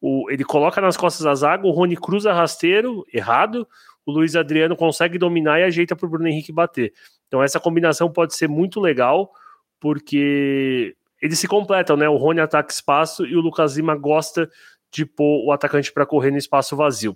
[0.07, 3.67] o, ele coloca nas costas da zaga, o Rony cruza rasteiro, errado,
[4.05, 6.93] o Luiz Adriano consegue dominar e ajeita para o Bruno Henrique bater.
[7.27, 9.31] Então essa combinação pode ser muito legal,
[9.79, 12.07] porque eles se completam, né?
[12.07, 14.47] O Rony ataca espaço e o Lucas Lima gosta
[14.91, 17.15] de pôr o atacante para correr no espaço vazio.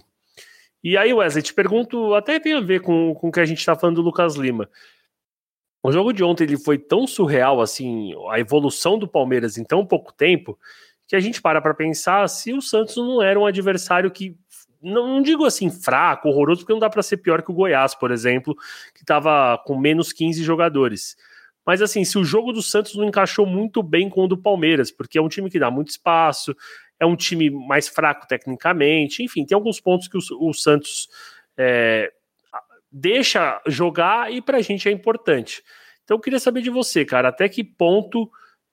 [0.84, 3.60] E aí, Wesley, te pergunto, até tem a ver com, com o que a gente
[3.60, 4.68] está falando do Lucas Lima.
[5.84, 9.86] O jogo de ontem ele foi tão surreal, assim, a evolução do Palmeiras em tão
[9.86, 10.58] pouco tempo,
[11.10, 14.38] que a gente para para pensar se o Santos não era um adversário que
[14.80, 18.12] não, digo assim fraco, horroroso, porque não dá para ser pior que o Goiás, por
[18.12, 18.56] exemplo,
[18.94, 21.18] que estava com menos 15 jogadores.
[21.66, 24.92] Mas assim, se o jogo do Santos não encaixou muito bem com o do Palmeiras,
[24.92, 26.56] porque é um time que dá muito espaço,
[27.00, 31.10] é um time mais fraco tecnicamente, enfim, tem alguns pontos que o, o Santos
[31.58, 32.14] é,
[32.92, 35.64] deixa jogar e para a gente é importante.
[36.04, 38.30] Então eu queria saber de você, cara, até que ponto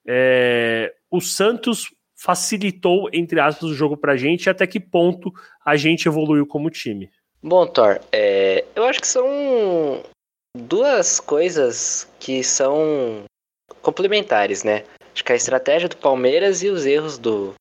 [0.07, 5.31] é, o Santos facilitou, entre aspas, o jogo pra gente e até que ponto
[5.63, 7.09] a gente evoluiu como time.
[7.41, 10.03] Bom, Thor, é, eu acho que são
[10.57, 13.23] duas coisas que são
[13.81, 14.83] complementares, né?
[15.13, 17.53] Acho que a estratégia do Palmeiras e os erros do,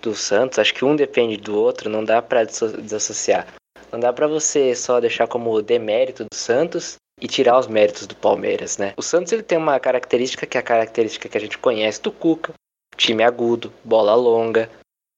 [0.00, 3.52] do Santos, acho que um depende do outro, não dá para desassociar.
[3.90, 8.16] Não dá para você só deixar como demérito do Santos e tirar os méritos do
[8.16, 8.92] Palmeiras, né?
[8.96, 12.10] O Santos ele tem uma característica que é a característica que a gente conhece do
[12.10, 12.52] Cuca,
[12.96, 14.70] time agudo, bola longa,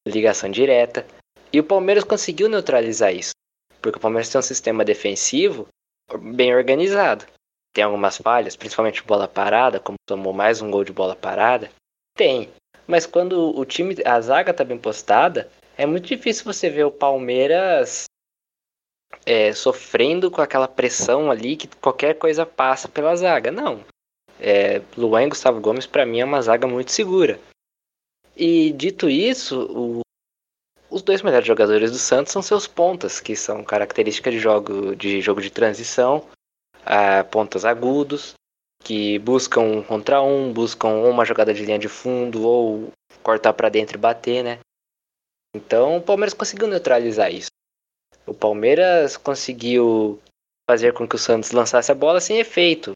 [0.07, 1.07] ligação direta.
[1.53, 3.33] E o Palmeiras conseguiu neutralizar isso,
[3.81, 5.67] porque o Palmeiras tem um sistema defensivo
[6.35, 7.27] bem organizado.
[7.75, 11.71] Tem algumas falhas, principalmente bola parada, como tomou mais um gol de bola parada.
[12.17, 12.51] Tem.
[12.87, 16.91] Mas quando o time, a zaga tá bem postada, é muito difícil você ver o
[16.91, 18.05] Palmeiras
[19.27, 23.51] é, sofrendo com aquela pressão ali que qualquer coisa passa pela zaga.
[23.51, 23.85] Não.
[24.41, 27.39] É, Luan e Gustavo Gomes, para mim, é uma zaga muito segura.
[28.37, 30.01] E dito isso, o,
[30.91, 35.23] os dois melhores jogadores do Santos são seus pontas, que são características de jogo de,
[35.23, 36.19] jogo de transição,
[36.83, 38.35] uh, pontas agudos,
[38.85, 43.71] que buscam um contra um, buscam uma jogada de linha de fundo ou cortar para
[43.71, 44.59] dentro e bater, né?
[45.55, 47.49] Então o Palmeiras conseguiu neutralizar isso.
[48.27, 50.21] O Palmeiras conseguiu
[50.69, 52.93] fazer com que o Santos lançasse a bola sem efeito.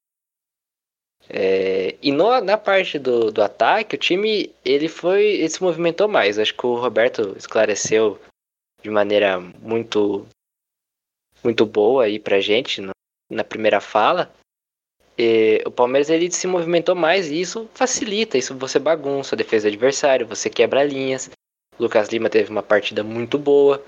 [1.32, 6.08] É, e no, na parte do, do ataque, o time ele foi ele se movimentou
[6.08, 6.38] mais.
[6.38, 8.20] Acho que o Roberto esclareceu
[8.82, 10.26] de maneira muito
[11.42, 12.90] muito boa aí pra gente no,
[13.30, 14.32] na primeira fala.
[15.16, 19.68] E, o Palmeiras ele se movimentou mais e isso facilita, isso você bagunça a defesa
[19.68, 21.30] do adversário, você quebra linhas.
[21.78, 23.84] O Lucas Lima teve uma partida muito boa.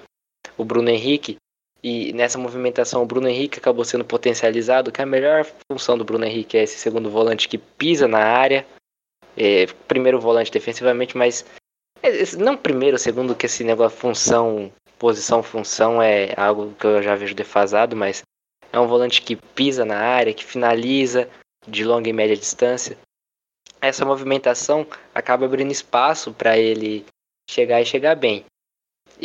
[0.57, 1.37] O Bruno Henrique
[1.83, 6.25] e nessa movimentação, o Bruno Henrique acabou sendo potencializado, que a melhor função do Bruno
[6.25, 8.65] Henrique é esse segundo volante que pisa na área.
[9.37, 11.45] É, primeiro volante defensivamente, mas
[12.03, 17.17] é, não primeiro, segundo que esse negócio função, posição, função é algo que eu já
[17.17, 18.23] vejo defasado, mas
[18.73, 21.29] é um volante que pisa na área, que finaliza
[21.67, 22.97] de longa e média distância.
[23.81, 27.05] Essa movimentação acaba abrindo espaço para ele
[27.51, 28.45] chegar e chegar bem.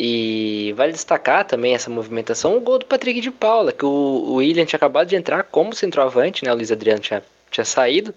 [0.00, 4.64] E vale destacar também essa movimentação, o gol do Patrick de Paula, que o, William
[4.64, 6.52] tinha acabado de entrar como centroavante, né?
[6.52, 8.14] O Luiz Adriano tinha, tinha saído.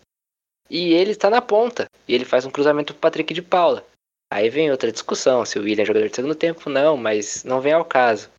[0.69, 1.87] E ele está na ponta.
[2.07, 3.83] E ele faz um cruzamento pro Patrick de Paula.
[4.31, 7.59] Aí vem outra discussão, se o William é jogador de segundo tempo, não, mas não
[7.59, 8.29] vem ao caso.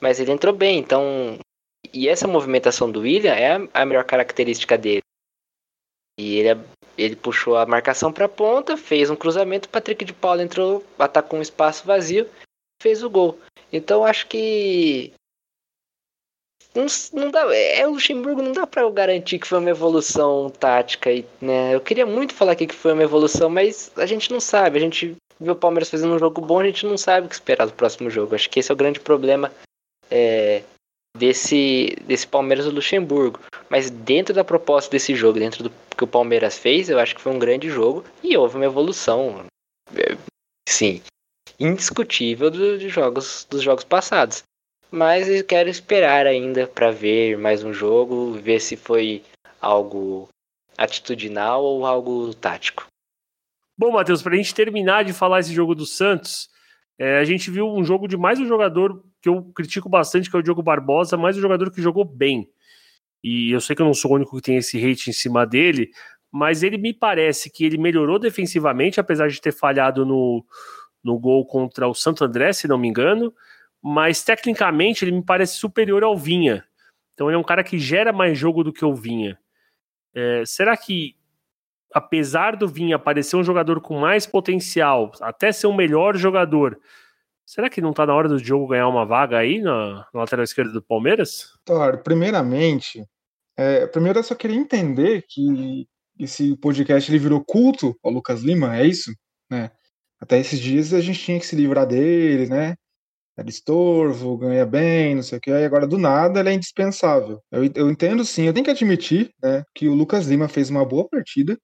[0.00, 1.38] Mas ele entrou bem, então.
[1.92, 5.02] E essa movimentação do William é a, melhor característica dele.
[6.18, 6.60] E ele,
[6.96, 10.82] ele puxou a marcação para a ponta, fez um cruzamento, o Patrick de Paula entrou,
[10.98, 12.26] atacou um espaço vazio
[12.80, 13.38] fez o gol.
[13.72, 15.12] Então acho que
[16.76, 21.10] não, não dá, é o Luxemburgo, não dá para garantir que foi uma evolução tática
[21.10, 21.74] e, né?
[21.74, 24.76] Eu queria muito falar aqui que foi uma evolução, mas a gente não sabe.
[24.76, 27.34] A gente vê o Palmeiras fazendo um jogo bom, a gente não sabe o que
[27.34, 28.34] esperar do próximo jogo.
[28.34, 29.50] Acho que esse é o grande problema
[30.10, 30.62] é,
[31.16, 33.40] desse desse Palmeiras do Luxemburgo.
[33.70, 37.22] Mas dentro da proposta desse jogo, dentro do que o Palmeiras fez, eu acho que
[37.22, 39.46] foi um grande jogo e houve uma evolução.
[39.96, 40.16] É,
[40.68, 41.00] sim,
[41.58, 44.42] indiscutível do, de jogos, dos jogos passados.
[44.90, 49.22] Mas eu quero esperar ainda para ver mais um jogo, ver se foi
[49.60, 50.28] algo
[50.76, 52.86] atitudinal ou algo tático.
[53.76, 56.48] Bom, Matheus, para a gente terminar de falar esse jogo do Santos,
[56.98, 60.36] é, a gente viu um jogo de mais um jogador que eu critico bastante, que
[60.36, 62.48] é o Diogo Barbosa, mais um jogador que jogou bem.
[63.22, 65.44] E eu sei que eu não sou o único que tem esse hate em cima
[65.44, 65.90] dele,
[66.30, 70.44] mas ele me parece que ele melhorou defensivamente, apesar de ter falhado no,
[71.02, 73.32] no gol contra o Santo André, se não me engano,
[73.82, 76.64] mas tecnicamente ele me parece superior ao Vinha.
[77.14, 79.38] Então ele é um cara que gera mais jogo do que o Vinha.
[80.14, 81.14] É, será que,
[81.92, 86.78] apesar do Vinha parecer um jogador com mais potencial, até ser um melhor jogador,
[87.44, 90.44] será que não está na hora do jogo ganhar uma vaga aí na, na lateral
[90.44, 91.52] esquerda do Palmeiras?
[91.64, 93.06] Thor, primeiramente,
[93.56, 95.86] é, primeiro eu só queria entender que
[96.18, 99.12] esse podcast ele virou culto ao Lucas Lima, é isso?
[99.50, 99.70] Né?
[100.20, 102.76] Até esses dias a gente tinha que se livrar dele, né?
[103.36, 107.42] Era estorvo, ganha bem, não sei o que, e agora do nada ele é indispensável.
[107.52, 110.86] Eu, eu entendo sim, eu tenho que admitir né, que o Lucas Lima fez uma
[110.86, 111.58] boa partida,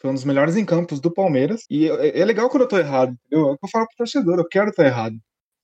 [0.00, 2.78] foi um dos melhores em campos do Palmeiras, e é, é legal quando eu tô
[2.78, 3.48] errado, entendeu?
[3.48, 5.16] É o que eu falo pro torcedor, eu quero estar errado.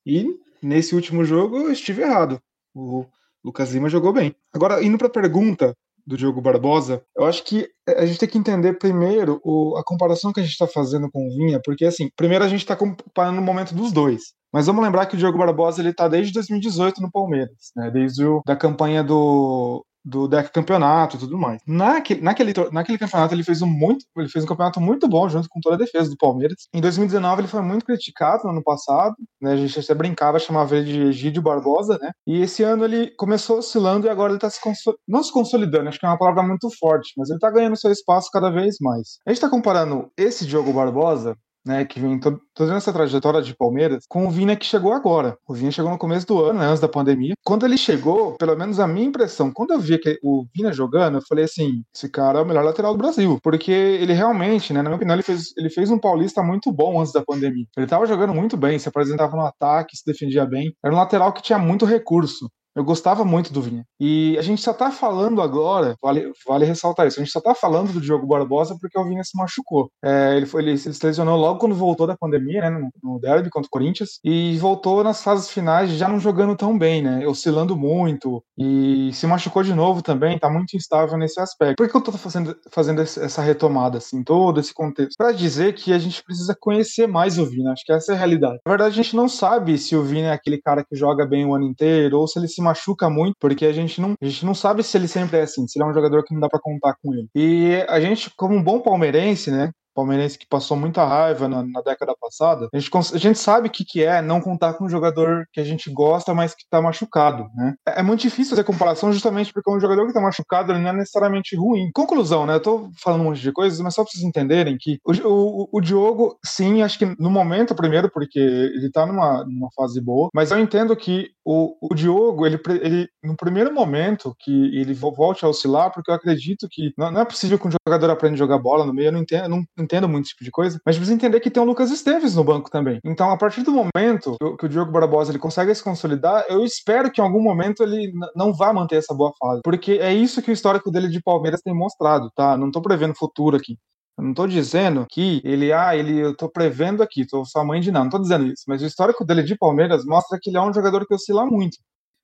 [0.06, 0.26] E
[0.62, 2.40] nesse último jogo eu estive errado.
[2.74, 3.06] O
[3.44, 4.34] Lucas Lima jogou bem.
[4.52, 8.78] Agora, indo pra pergunta do Diogo Barbosa, eu acho que a gente tem que entender
[8.78, 12.44] primeiro o, a comparação que a gente está fazendo com o Vinha, porque assim, primeiro
[12.44, 14.34] a gente está comparando o momento dos dois.
[14.52, 17.90] Mas vamos lembrar que o Diogo Barbosa ele está desde 2018 no Palmeiras, né?
[17.90, 21.60] Desde o, da campanha do do deck campeonato e tudo mais.
[21.66, 25.48] Naquele, naquele, naquele campeonato ele fez um muito, ele fez um campeonato muito bom junto
[25.48, 26.68] com toda a defesa do Palmeiras.
[26.72, 29.52] Em 2019 ele foi muito criticado no ano passado, né?
[29.52, 32.12] A gente até brincava, chamava ele de Egídio Barbosa, né?
[32.26, 34.60] E esse ano ele começou oscilando e agora ele tá se
[35.06, 37.90] não se consolidando, acho que é uma palavra muito forte, mas ele tá ganhando seu
[37.90, 39.18] espaço cada vez mais.
[39.26, 44.04] A gente tá comparando esse Diogo Barbosa né, que vem toda essa trajetória de Palmeiras,
[44.08, 45.36] com o Vina que chegou agora.
[45.48, 47.34] O Vina chegou no começo do ano, né, antes da pandemia.
[47.44, 51.22] Quando ele chegou, pelo menos a minha impressão, quando eu vi o Vina jogando, eu
[51.22, 53.38] falei assim: esse cara é o melhor lateral do Brasil.
[53.42, 57.00] Porque ele realmente, né, na minha opinião, ele fez, ele fez um paulista muito bom
[57.00, 57.66] antes da pandemia.
[57.76, 60.74] Ele estava jogando muito bem, se apresentava no ataque, se defendia bem.
[60.84, 62.50] Era um lateral que tinha muito recurso.
[62.76, 63.84] Eu gostava muito do Vinha.
[64.00, 67.54] E a gente só tá falando agora, vale, vale ressaltar isso, a gente só tá
[67.54, 69.88] falando do Diogo Barbosa porque o Vinha se machucou.
[70.04, 73.50] É, ele, foi, ele, se lesionou logo quando voltou da pandemia, né, no, no derby
[73.50, 77.76] contra o Corinthians, e voltou nas fases finais já não jogando tão bem, né, oscilando
[77.76, 81.76] muito, e se machucou de novo também, tá muito instável nesse aspecto.
[81.76, 85.16] Por que eu tô fazendo, fazendo essa retomada, assim, todo esse contexto?
[85.16, 88.18] Para dizer que a gente precisa conhecer mais o Vina, acho que essa é a
[88.18, 88.58] realidade.
[88.66, 91.44] Na verdade, a gente não sabe se o Vina é aquele cara que joga bem
[91.44, 94.44] o ano inteiro, ou se ele se machuca muito, porque a gente não, a gente
[94.44, 96.48] não sabe se ele sempre é assim, se ele é um jogador que não dá
[96.48, 97.28] para contar com ele.
[97.34, 101.80] E a gente, como um bom palmeirense, né, palmeirense que passou muita raiva na, na
[101.80, 104.88] década passada, a gente, a gente sabe o que, que é não contar com um
[104.88, 107.74] jogador que a gente gosta, mas que tá machucado, né?
[107.86, 110.90] É, é muito difícil fazer comparação justamente porque um jogador que tá machucado ele não
[110.90, 111.90] é necessariamente ruim.
[111.94, 112.54] Conclusão, né?
[112.54, 115.68] Eu tô falando um monte de coisas, mas só pra vocês entenderem que o, o,
[115.72, 120.28] o Diogo, sim, acho que no momento, primeiro, porque ele tá numa, numa fase boa,
[120.34, 125.44] mas eu entendo que o, o Diogo, ele, ele, no primeiro momento que ele volte
[125.44, 128.38] a oscilar, porque eu acredito que não, não é possível que um jogador aprenda a
[128.38, 130.96] jogar bola no meio, eu não entendo, não, entendo muito esse tipo de coisa, mas
[130.96, 132.98] precisa entender que tem o Lucas Esteves no banco também.
[133.04, 136.44] Então, a partir do momento que o, que o Diogo Barbosa ele consegue se consolidar,
[136.48, 140.12] eu espero que em algum momento ele não vá manter essa boa fase, porque é
[140.12, 142.56] isso que o histórico dele de Palmeiras tem mostrado, tá?
[142.56, 143.76] Não tô prevendo futuro aqui.
[144.16, 147.80] Eu não tô dizendo que ele, ah, ele, eu tô prevendo aqui, tô sua mãe
[147.80, 150.56] de não, não tô dizendo isso, mas o histórico dele de Palmeiras mostra que ele
[150.56, 151.76] é um jogador que oscila muito.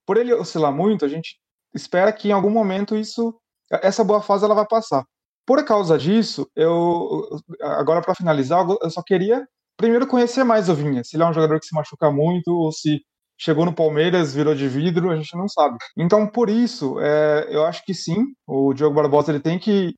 [0.06, 1.36] Por ele oscilar muito, a gente
[1.74, 3.34] espera que em algum momento isso,
[3.70, 5.04] essa boa fase ela vai passar.
[5.46, 7.28] Por causa disso, eu
[7.60, 9.44] agora para finalizar, eu só queria
[9.76, 12.70] primeiro conhecer mais o Vinha, se ele é um jogador que se machuca muito ou
[12.70, 13.00] se
[13.38, 15.78] chegou no Palmeiras, virou de vidro, a gente não sabe.
[15.96, 19.94] Então, por isso, é, eu acho que sim, o Diogo Barbosa ele tem que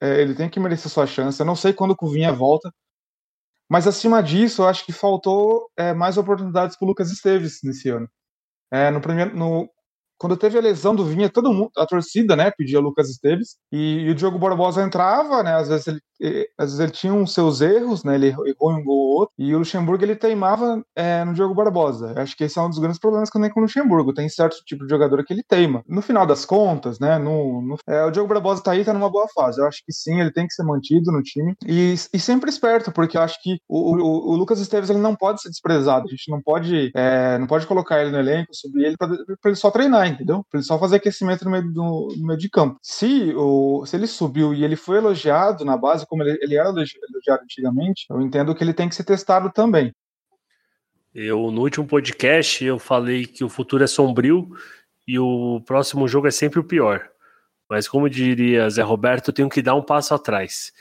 [0.00, 1.40] ele tem que merecer sua chance.
[1.40, 2.72] Eu não sei quando o Vinha volta,
[3.70, 7.88] mas acima disso, eu acho que faltou é, mais oportunidades para o Lucas Esteves nesse
[7.88, 8.08] ano.
[8.72, 9.70] É, no primeiro, no,
[10.18, 14.00] quando teve a lesão do Vinha, todo mundo, a torcida, né, pedia Lucas Esteves, e,
[14.06, 16.00] e o Diogo Barbosa entrava, né, às vezes ele,
[16.58, 19.54] às vezes ele tinha os seus erros, né, ele errou um gol ou outro, e
[19.54, 22.14] o Luxemburgo ele teimava é, no Diogo Barbosa.
[22.16, 24.28] Acho que esse é um dos grandes problemas que eu tenho com o Luxemburgo, tem
[24.28, 25.82] certo tipo de jogador que ele teima.
[25.88, 29.10] No final das contas, né, no, no é, o Diogo Barbosa tá aí, tá numa
[29.10, 29.60] boa fase.
[29.60, 32.92] Eu acho que sim, ele tem que ser mantido no time, e, e sempre esperto,
[32.92, 36.10] porque eu acho que o, o, o, Lucas Esteves ele não pode ser desprezado, a
[36.10, 39.08] gente não pode, é, não pode colocar ele no elenco, subir ele para
[39.46, 40.44] ele só treinar, entendeu?
[40.50, 42.78] Pra ele só fazer aquecimento no meio, do, no meio de campo.
[42.82, 46.68] Se, o, se ele subiu e ele foi elogiado na base, como ele, ele era
[46.68, 49.92] elogiado antigamente, eu entendo que ele tem que ser testado também.
[51.14, 54.50] Eu, no último podcast, eu falei que o futuro é sombrio
[55.06, 57.08] e o próximo jogo é sempre o pior.
[57.68, 60.72] Mas como diria Zé Roberto, eu tenho que dar um passo atrás.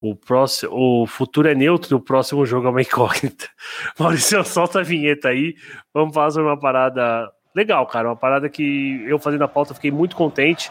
[0.00, 3.48] O, próximo, o futuro é neutro, o próximo jogo é uma incógnita.
[3.98, 5.54] Maurício, solta a vinheta aí.
[5.92, 8.08] Vamos fazer uma parada legal, cara.
[8.08, 10.70] Uma parada que eu fazendo a pauta fiquei muito contente,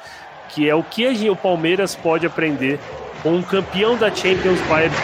[0.50, 2.80] que é o que o Palmeiras pode aprender
[3.28, 4.96] com um campeão da Champions Bayern.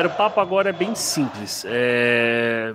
[0.00, 1.64] Galera, o papo agora é bem simples.
[1.66, 2.74] É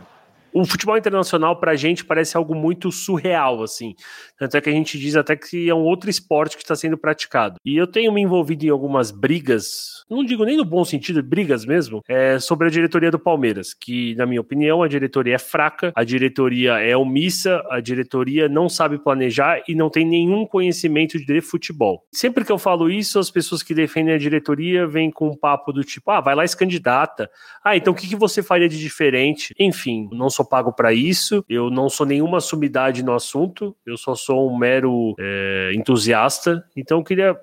[0.55, 3.93] o futebol internacional pra gente parece algo muito surreal, assim.
[4.39, 6.97] Tanto é que a gente diz até que é um outro esporte que está sendo
[6.97, 7.57] praticado.
[7.65, 11.65] E eu tenho me envolvido em algumas brigas, não digo nem no bom sentido, brigas
[11.65, 15.91] mesmo, é, sobre a diretoria do Palmeiras, que, na minha opinião, a diretoria é fraca,
[15.93, 21.41] a diretoria é omissa, a diretoria não sabe planejar e não tem nenhum conhecimento de
[21.41, 22.05] futebol.
[22.13, 25.73] Sempre que eu falo isso, as pessoas que defendem a diretoria vêm com um papo
[25.73, 27.29] do tipo, ah, vai lá e candidata.
[27.61, 29.53] Ah, então o que, que você faria de diferente?
[29.59, 34.15] Enfim, não sou pago para isso, eu não sou nenhuma sumidade no assunto, eu só
[34.15, 37.37] sou um mero é, entusiasta, então eu queria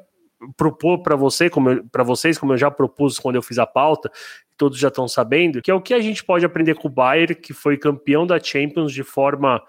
[0.56, 1.50] propor para você,
[1.90, 4.10] para vocês, como eu já propus quando eu fiz a pauta,
[4.56, 7.34] todos já estão sabendo, que é o que a gente pode aprender com o Bayern,
[7.34, 9.62] que foi campeão da Champions de forma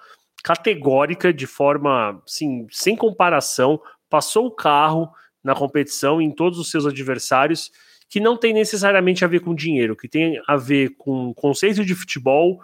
[0.44, 3.80] categórica, de forma, assim, sem comparação,
[4.10, 5.10] passou o carro
[5.44, 7.72] na competição em todos os seus adversários,
[8.10, 11.96] que não tem necessariamente a ver com dinheiro, que tem a ver com conceito de
[11.96, 12.62] futebol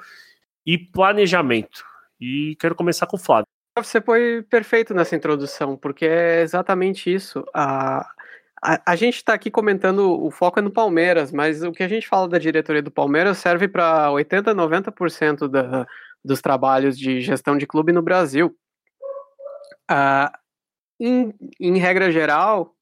[0.70, 1.84] e planejamento.
[2.22, 3.48] E quero começar com o Flávio.
[3.76, 7.44] Você foi perfeito nessa introdução, porque é exatamente isso.
[7.56, 8.08] A,
[8.62, 11.88] a, a gente está aqui comentando, o foco é no Palmeiras, mas o que a
[11.88, 15.88] gente fala da diretoria do Palmeiras serve para 80, 90% da,
[16.24, 18.56] dos trabalhos de gestão de clube no Brasil.
[21.00, 22.76] Em, em regra geral,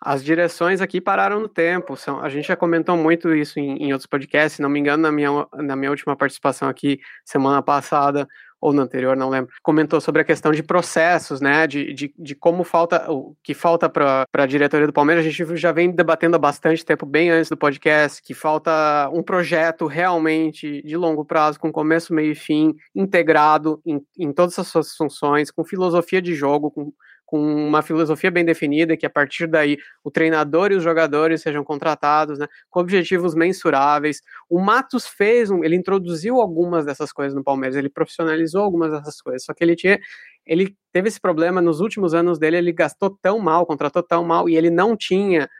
[0.00, 1.96] as direções aqui pararam no tempo.
[1.96, 4.54] São, a gente já comentou muito isso em, em, outros podcasts.
[4.54, 8.28] Se não me engano, na minha, na minha última participação aqui, semana passada,
[8.60, 11.66] ou no anterior, não lembro, comentou sobre a questão de processos, né?
[11.66, 15.24] De, de, de como falta, o que falta para a diretoria do Palmeiras.
[15.24, 19.22] A gente já vem debatendo há bastante tempo, bem antes do podcast, que falta um
[19.22, 24.66] projeto realmente de longo prazo, com começo, meio e fim, integrado em, em todas as
[24.68, 26.92] suas funções, com filosofia de jogo, com
[27.26, 31.64] com uma filosofia bem definida, que a partir daí o treinador e os jogadores sejam
[31.64, 34.22] contratados, né, com objetivos mensuráveis.
[34.48, 39.20] O Matos fez, um, ele introduziu algumas dessas coisas no Palmeiras, ele profissionalizou algumas dessas
[39.20, 39.98] coisas, só que ele tinha,
[40.46, 44.48] ele teve esse problema nos últimos anos dele, ele gastou tão mal, contratou tão mal,
[44.48, 45.50] e ele não tinha,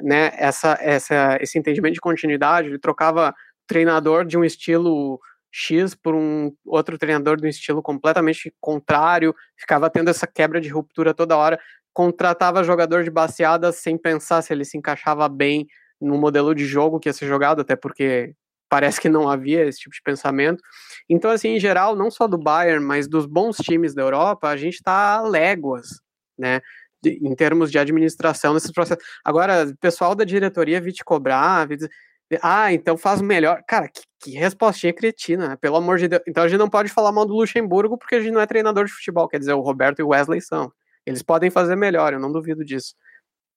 [0.00, 3.34] né, essa, essa, esse entendimento de continuidade, ele trocava
[3.66, 10.10] treinador de um estilo X por um outro treinador do estilo completamente contrário, ficava tendo
[10.10, 11.58] essa quebra de ruptura toda hora,
[11.92, 15.66] contratava jogador de baseada sem pensar se ele se encaixava bem
[16.00, 18.34] no modelo de jogo que ia ser jogado, até porque
[18.68, 20.62] parece que não havia esse tipo de pensamento.
[21.08, 24.56] Então, assim, em geral, não só do Bayern, mas dos bons times da Europa, a
[24.56, 26.00] gente está a léguas,
[26.38, 26.60] né?
[27.04, 29.04] em termos de administração nesses processos.
[29.24, 31.90] Agora, pessoal da diretoria vir te cobrar, vir dizer,
[32.42, 33.62] ah, então faz melhor.
[33.66, 35.56] Cara, que, que respostinha cretina, né?
[35.56, 36.22] Pelo amor de Deus.
[36.26, 38.84] Então a gente não pode falar mal do Luxemburgo porque a gente não é treinador
[38.84, 39.28] de futebol.
[39.28, 40.70] Quer dizer, o Roberto e o Wesley são.
[41.06, 42.94] Eles podem fazer melhor, eu não duvido disso.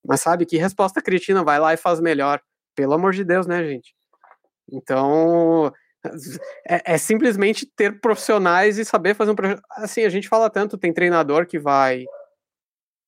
[0.06, 2.42] Mas sabe, que resposta cretina, vai lá e faz melhor.
[2.76, 3.94] Pelo amor de Deus, né, gente?
[4.72, 5.72] Então,
[6.68, 9.62] é, é, simplesmente ter profissionais e saber fazer um projeto.
[9.72, 12.06] Assim, a gente fala tanto, tem treinador que vai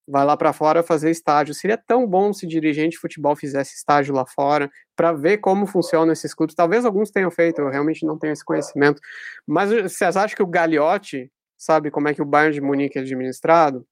[0.07, 1.53] vai lá para fora fazer estágio.
[1.53, 6.11] Seria tão bom se dirigente de futebol fizesse estágio lá fora para ver como funcionam
[6.11, 6.55] esses clubes.
[6.55, 9.01] Talvez alguns tenham feito, eu realmente não tenho esse conhecimento.
[9.47, 13.01] Mas vocês acham que o Gagliotti sabe como é que o Bayern de Munique é
[13.01, 13.85] administrado?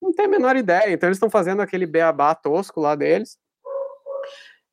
[0.00, 0.92] Não tem a menor ideia.
[0.92, 3.38] Então eles estão fazendo aquele beabá tosco lá deles.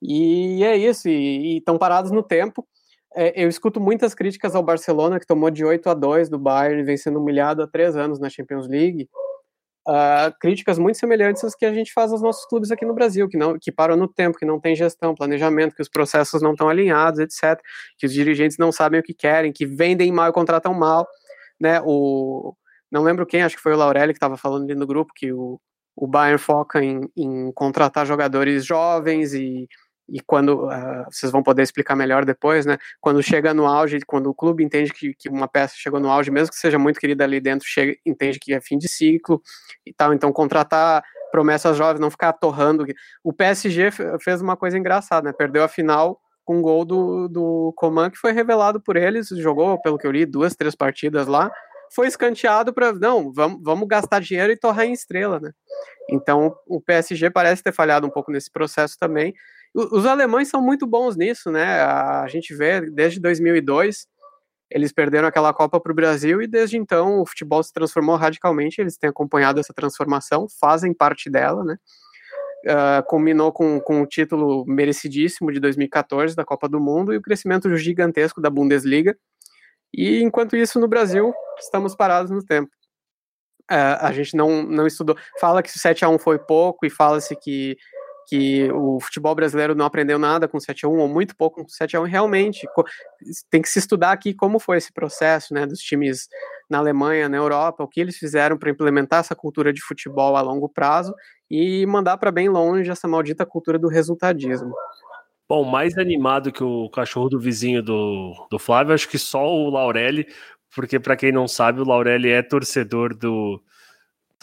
[0.01, 2.67] E é isso, e estão parados no tempo.
[3.15, 6.83] É, eu escuto muitas críticas ao Barcelona, que tomou de 8 a 2 do Bayern
[6.83, 9.07] vem sendo humilhado há três anos na Champions League
[9.87, 13.27] uh, críticas muito semelhantes às que a gente faz aos nossos clubes aqui no Brasil,
[13.27, 16.51] que não que param no tempo, que não tem gestão, planejamento, que os processos não
[16.51, 17.59] estão alinhados, etc.
[17.97, 21.07] Que os dirigentes não sabem o que querem, que vendem mal e contratam mal,
[21.59, 21.81] né?
[21.83, 22.55] O
[22.91, 25.33] não lembro quem, acho que foi o Laurelli que estava falando ali no grupo que
[25.33, 25.59] o,
[25.95, 29.67] o Bayern foca em, em contratar jogadores jovens e
[30.07, 32.77] e quando uh, vocês vão poder explicar melhor depois, né?
[32.99, 36.29] Quando chega no auge, quando o clube entende que, que uma peça chegou no auge,
[36.29, 39.41] mesmo que seja muito querida ali dentro, chega, entende que é fim de ciclo
[39.85, 40.13] e tal.
[40.13, 42.85] Então, contratar promessas jovens, não ficar torrando.
[43.23, 43.89] O PSG
[44.19, 45.33] fez uma coisa engraçada, né?
[45.35, 49.81] Perdeu a final com um gol do, do Coman que foi revelado por eles, jogou,
[49.81, 51.49] pelo que eu li, duas, três partidas lá,
[51.93, 55.51] foi escanteado para não, vamos, vamos gastar dinheiro e torrar em estrela, né?
[56.09, 59.33] Então o PSG parece ter falhado um pouco nesse processo também.
[59.73, 61.81] Os alemães são muito bons nisso, né?
[61.81, 64.07] A gente vê desde 2002
[64.73, 68.81] eles perderam aquela Copa para o Brasil e desde então o futebol se transformou radicalmente.
[68.81, 71.77] Eles têm acompanhado essa transformação, fazem parte dela, né?
[72.65, 77.21] Uh, combinou com, com o título merecidíssimo de 2014 da Copa do Mundo e o
[77.21, 79.15] crescimento gigantesco da Bundesliga.
[79.93, 82.71] E enquanto isso, no Brasil, estamos parados no tempo.
[83.71, 85.15] Uh, a gente não, não estudou.
[85.39, 87.77] Fala que o 7 a 1 foi pouco e fala-se que
[88.27, 91.69] que o futebol brasileiro não aprendeu nada com 7 a 1 ou muito pouco com
[91.69, 92.67] 7 a 1 realmente
[93.49, 96.27] tem que se estudar aqui como foi esse processo, né, dos times
[96.69, 100.41] na Alemanha, na Europa, o que eles fizeram para implementar essa cultura de futebol a
[100.41, 101.13] longo prazo
[101.49, 104.73] e mandar para bem longe essa maldita cultura do resultadismo.
[105.47, 109.69] Bom, mais animado que o cachorro do vizinho do, do Flávio, acho que só o
[109.69, 110.25] Laurelli,
[110.73, 113.61] porque para quem não sabe, o Laurelli é torcedor do,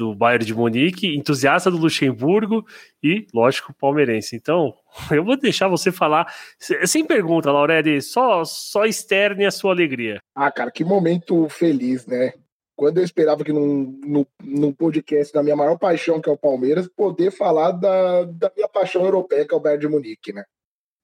[0.00, 2.64] do Bayern de Munique, entusiasta do Luxemburgo
[3.02, 4.34] e, lógico, palmeirense.
[4.34, 4.74] Então,
[5.12, 10.18] eu vou deixar você falar sem pergunta, Laureli, só, só externe a sua alegria.
[10.34, 12.32] Ah, cara, que momento feliz, né?
[12.74, 16.38] Quando eu esperava que num, num, num podcast da minha maior paixão, que é o
[16.38, 20.44] Palmeiras, poder falar da, da minha paixão europeia, que é o Bayern de Munique, né?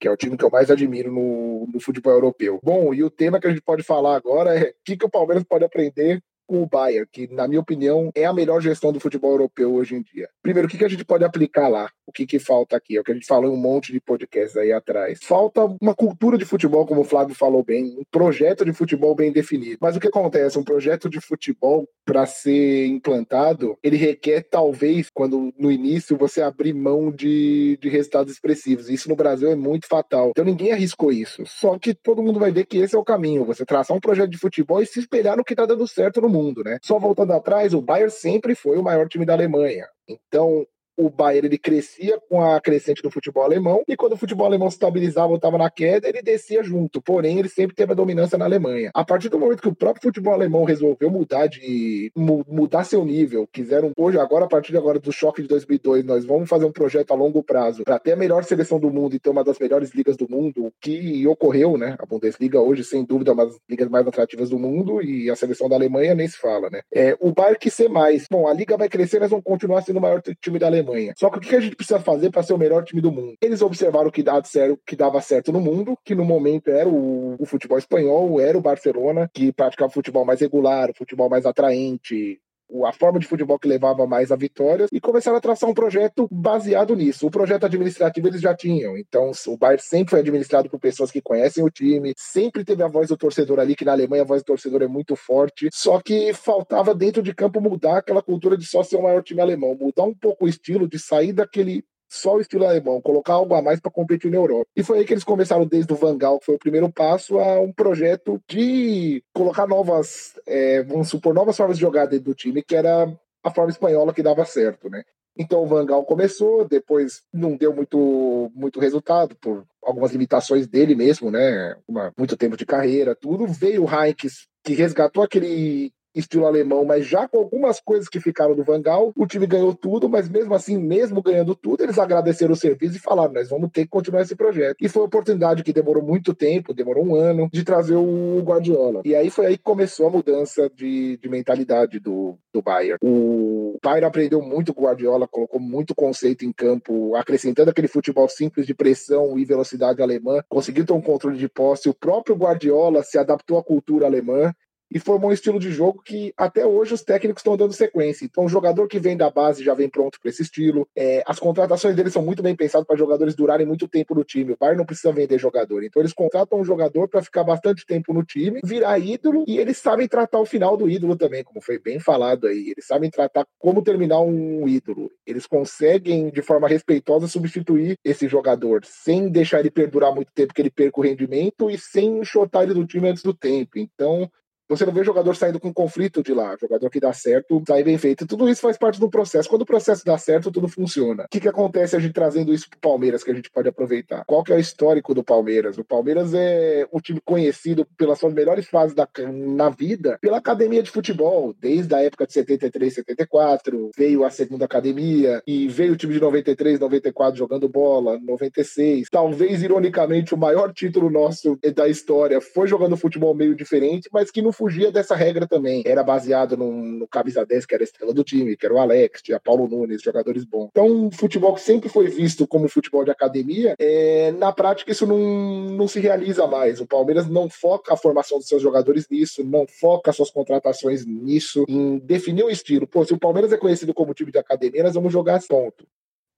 [0.01, 2.61] que é o time que eu mais admiro no, no, futebol europeu.
[2.63, 5.11] Bom, e o tema que a gente pode falar agora é o que, que o
[5.11, 9.01] Palmeiras pode aprender com o Bayern, que, na minha opinião, é a melhor gestão do
[9.01, 10.29] futebol europeu hoje em dia.
[10.43, 11.91] Primeiro, o que, a gente pode aplicar lá?
[12.07, 12.97] O que, que falta aqui?
[12.97, 15.19] É o que a gente falou em um monte de podcasts aí atrás.
[15.23, 19.33] Falta uma cultura de futebol, como o Flávio falou bem, um projeto de futebol bem
[19.33, 19.79] definido.
[19.81, 20.59] Mas o que acontece?
[20.59, 26.73] Um projeto de futebol, para ser implantado, ele requer, talvez, quando no início você abrir
[26.73, 28.89] mão de, de resultados expressivos.
[28.89, 30.31] Isso no Brasil é muito fatal.
[30.31, 31.43] Então ninguém arriscou isso.
[31.47, 33.45] Só que todo mundo vai ver que esse é o caminho.
[33.45, 36.29] Você traçar um projeto de futebol e se espelhar no que está dando certo no
[36.29, 36.79] mundo, né?
[36.83, 39.87] Só voltando atrás, o Bayern sempre foi o maior time da Alemanha.
[40.09, 40.67] Então,
[40.97, 44.71] o Bayern ele crescia com a crescente do futebol alemão e quando o futebol alemão
[44.71, 47.03] se estabilizava ou estava na queda, ele descia junto.
[47.03, 48.91] Porém, ele sempre teve a dominância na Alemanha.
[48.95, 53.47] A partir do momento que o próprio futebol alemão resolveu mudar de mudar seu nível,
[53.53, 56.73] quiseram hoje agora a partir de agora do choque de 2002, nós vamos fazer um
[56.73, 59.59] projeto a longo prazo para ter a melhor seleção do mundo e ter uma das
[59.59, 61.97] melhores ligas do mundo, o que ocorreu, né?
[61.99, 65.37] A Bundesliga hoje sem dúvida é uma das ligas mais atrativas do mundo e a
[65.37, 66.81] seleção da Alemanha nem se fala, né?
[66.93, 68.27] É, o Bayern que ser mais.
[68.31, 71.15] Bom, a liga vai crescer, nós vamos continuar sendo o maior time da Alemanha Alemanha.
[71.17, 73.35] Só que o que a gente precisa fazer para ser o melhor time do mundo?
[73.41, 77.37] Eles observaram que dava certo, que dava certo no mundo, que no momento era o,
[77.39, 82.41] o futebol espanhol, era o Barcelona, que praticava futebol mais regular, futebol mais atraente,
[82.85, 86.29] a forma de futebol que levava mais a vitórias e começaram a traçar um projeto
[86.31, 87.27] baseado nisso.
[87.27, 91.21] O projeto administrativo eles já tinham, então o Bayern sempre foi administrado por pessoas que
[91.21, 94.43] conhecem o time, sempre teve a voz do torcedor ali, que na Alemanha a voz
[94.43, 98.67] do torcedor é muito forte, só que faltava dentro de campo mudar aquela cultura de
[98.67, 101.85] só ser o maior time alemão, mudar um pouco o estilo de sair daquele
[102.17, 104.67] só o estilo alemão, colocar algo a mais para competir na Europa.
[104.75, 107.61] E foi aí que eles começaram, desde o Vangal, que foi o primeiro passo, a
[107.61, 112.63] um projeto de colocar novas, é, vamos supor, novas formas de jogar dentro do time,
[112.63, 113.09] que era
[113.43, 115.05] a forma espanhola que dava certo, né?
[115.39, 121.31] Então o Vangal começou, depois não deu muito, muito resultado por algumas limitações dele mesmo,
[121.31, 121.77] né?
[121.87, 123.47] Uma, muito tempo de carreira, tudo.
[123.47, 128.55] Veio o Heinz, que resgatou aquele estilo alemão, mas já com algumas coisas que ficaram
[128.55, 132.57] do Vangal, o time ganhou tudo, mas mesmo assim, mesmo ganhando tudo, eles agradeceram o
[132.57, 134.77] serviço e falaram: nós vamos ter que continuar esse projeto.
[134.81, 139.03] E foi uma oportunidade que demorou muito tempo, demorou um ano, de trazer o Guardiola.
[139.05, 142.99] E aí foi aí que começou a mudança de, de mentalidade do, do Bayern.
[143.03, 148.29] O Bayern aprendeu muito com o Guardiola, colocou muito conceito em campo, acrescentando aquele futebol
[148.29, 151.89] simples de pressão e velocidade alemã, conseguiu ter um controle de posse.
[151.89, 154.53] O próprio Guardiola se adaptou à cultura alemã
[154.91, 158.25] e formou um estilo de jogo que até hoje os técnicos estão dando sequência.
[158.25, 160.89] Então, o jogador que vem da base já vem pronto para esse estilo.
[160.97, 164.53] É, as contratações deles são muito bem pensadas para jogadores durarem muito tempo no time.
[164.53, 165.85] O Bayern não precisa vender jogador.
[165.85, 169.79] Então, eles contratam um jogador para ficar bastante tempo no time, virar ídolo, e eles
[169.79, 172.71] sabem tratar o final do ídolo também, como foi bem falado aí.
[172.71, 175.11] Eles sabem tratar como terminar um ídolo.
[175.27, 180.63] Eles conseguem, de forma respeitosa, substituir esse jogador, sem deixar ele perdurar muito tempo que
[180.63, 183.79] ele perca o rendimento e sem enxotar ele do time antes do tempo.
[183.79, 184.31] Então,
[184.69, 186.57] você não vê jogador saindo com conflito de lá.
[186.61, 188.27] Jogador que dá certo, sai bem feito.
[188.27, 189.49] Tudo isso faz parte do processo.
[189.49, 191.25] Quando o processo dá certo, tudo funciona.
[191.25, 194.25] O que, que acontece a gente trazendo isso pro Palmeiras que a gente pode aproveitar?
[194.27, 195.79] Qual que é o histórico do Palmeiras?
[195.79, 200.83] O Palmeiras é um time conhecido pelas suas melhores fases da, na vida pela academia
[200.83, 201.55] de futebol.
[201.61, 206.21] Desde a época de 73, 74, veio a segunda academia e veio o time de
[206.21, 209.09] 93, 94 jogando bola, 96.
[209.11, 214.43] Talvez, ironicamente, o maior título nosso da história foi jogando futebol meio diferente, mas que
[214.43, 215.83] no fugia dessa regra também.
[215.87, 219.23] Era baseado no, camisa 10, que era a estrela do time, que era o Alex,
[219.23, 220.69] tinha Paulo Nunes, jogadores bons.
[220.71, 225.19] Então, futebol que sempre foi visto como futebol de academia, é, na prática isso não,
[225.19, 226.81] não se realiza mais.
[226.81, 231.65] O Palmeiras não foca a formação dos seus jogadores nisso, não foca suas contratações nisso,
[231.69, 232.87] em definir um estilo.
[232.87, 235.87] Pô, se o Palmeiras é conhecido como time de academia, nós vamos jogar ponto.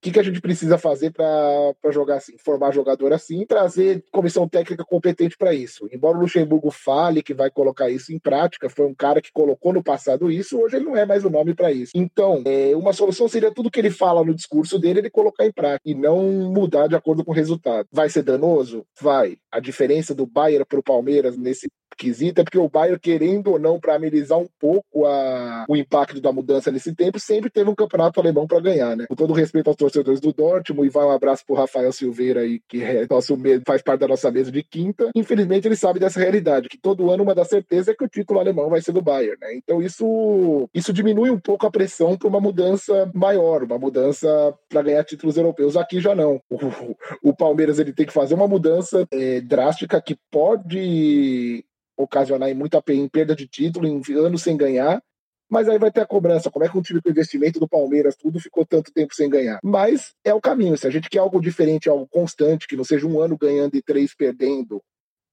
[0.01, 4.85] Que, que a gente precisa fazer para jogar assim, formar jogador assim, trazer comissão técnica
[4.85, 5.89] competente para isso.
[5.93, 9.73] Embora o Luxemburgo fale que vai colocar isso em prática, foi um cara que colocou
[9.73, 11.93] no passado isso, hoje ele não é mais o nome para isso.
[11.95, 15.53] Então, é, uma solução seria tudo que ele fala no discurso dele, ele colocar em
[15.53, 16.23] prática e não
[16.53, 17.87] mudar de acordo com o resultado.
[17.93, 18.85] Vai ser danoso?
[19.01, 19.37] Vai.
[19.51, 21.69] A diferença do Bayern para o Palmeiras nesse
[21.99, 26.21] quesito é porque o Bayern, querendo ou não, para amenizar um pouco a, o impacto
[26.21, 29.07] da mudança nesse tempo, sempre teve um campeonato alemão para ganhar, né?
[29.09, 32.61] Com todo respeito aos torcedores do Dortmund, e vai um abraço pro Rafael Silveira aí,
[32.69, 33.37] que é nosso
[33.67, 35.11] faz parte da nossa mesa de quinta.
[35.15, 38.41] Infelizmente, ele sabe dessa realidade, que todo ano uma das certezas é que o título
[38.41, 39.55] alemão vai ser do Bayern, né?
[39.55, 44.83] Então isso, isso diminui um pouco a pressão para uma mudança maior, uma mudança para
[44.83, 45.77] ganhar títulos europeus.
[45.77, 46.41] Aqui já não.
[46.51, 51.65] O, o Palmeiras ele tem que fazer uma mudança é, drástica que pode
[51.97, 55.03] ocasionar em muita em perda de título, em anos sem ganhar.
[55.51, 56.51] Mas aí vai ter a cobrança.
[56.51, 59.59] Como é que um time com investimento do Palmeiras, tudo ficou tanto tempo sem ganhar?
[59.63, 60.77] Mas é o caminho.
[60.77, 63.83] Se a gente quer algo diferente, algo constante, que não seja um ano ganhando e
[63.83, 64.83] três perdendo,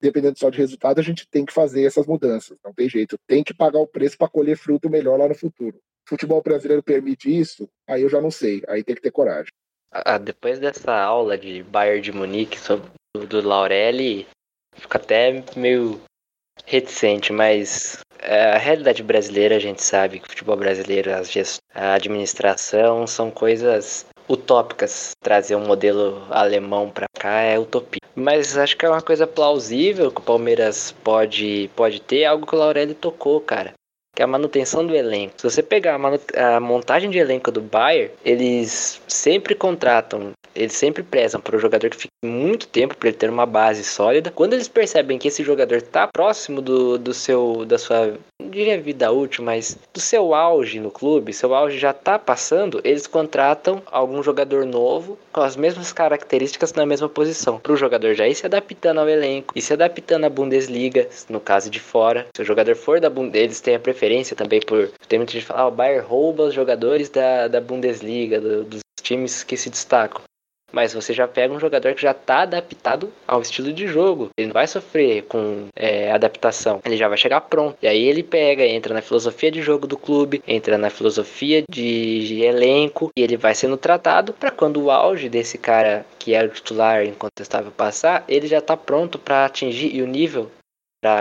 [0.02, 2.58] dependendo só de resultado, a gente tem que fazer essas mudanças.
[2.64, 3.18] Não tem jeito.
[3.28, 5.78] Tem que pagar o preço para colher fruto melhor lá no futuro.
[6.06, 7.68] O futebol brasileiro permite isso?
[7.88, 8.64] Aí eu já não sei.
[8.68, 9.52] Aí tem que ter coragem.
[9.92, 12.90] Ah, depois dessa aula de Bayern de Munique sobre
[13.30, 14.28] do Laurelli,
[14.76, 16.02] fica até meio
[16.66, 21.12] reticente, mas é, a realidade brasileira a gente sabe que o futebol brasileiro,
[21.74, 25.12] a administração são coisas utópicas.
[25.22, 28.02] Trazer um modelo alemão para cá é utopia.
[28.16, 32.56] Mas acho que é uma coisa plausível que o Palmeiras pode, pode ter, algo que
[32.56, 33.74] o Laurelli tocou, cara.
[34.16, 35.34] Que é a manutenção do elenco.
[35.38, 41.04] Se você pegar a, a montagem de elenco do Bayern, eles sempre contratam eles sempre
[41.04, 44.32] prezam para o jogador que fique muito tempo para ele ter uma base sólida.
[44.32, 48.80] Quando eles percebem que esse jogador está próximo do, do seu da sua não diria
[48.80, 53.82] vida útil, mas do seu auge no clube, seu auge já está passando, eles contratam
[53.86, 58.36] algum jogador novo com as mesmas características na mesma posição, para o jogador já ir
[58.36, 62.28] se adaptando ao elenco e se adaptando à Bundesliga, no caso de fora.
[62.36, 64.05] Se o jogador for da Bundesliga, eles têm a preferência
[64.36, 67.62] também por tem muita gente que fala, ah, o Bayern rouba os jogadores da, da
[67.62, 70.22] Bundesliga, do, dos times que se destacam
[70.76, 74.30] mas você já pega um jogador que já está adaptado ao estilo de jogo.
[74.38, 77.78] Ele não vai sofrer com é, adaptação, ele já vai chegar pronto.
[77.82, 82.28] E aí ele pega, entra na filosofia de jogo do clube, entra na filosofia de,
[82.28, 86.48] de elenco e ele vai sendo tratado para quando o auge desse cara que era
[86.48, 90.52] o titular incontestável passar, ele já está pronto para atingir o nível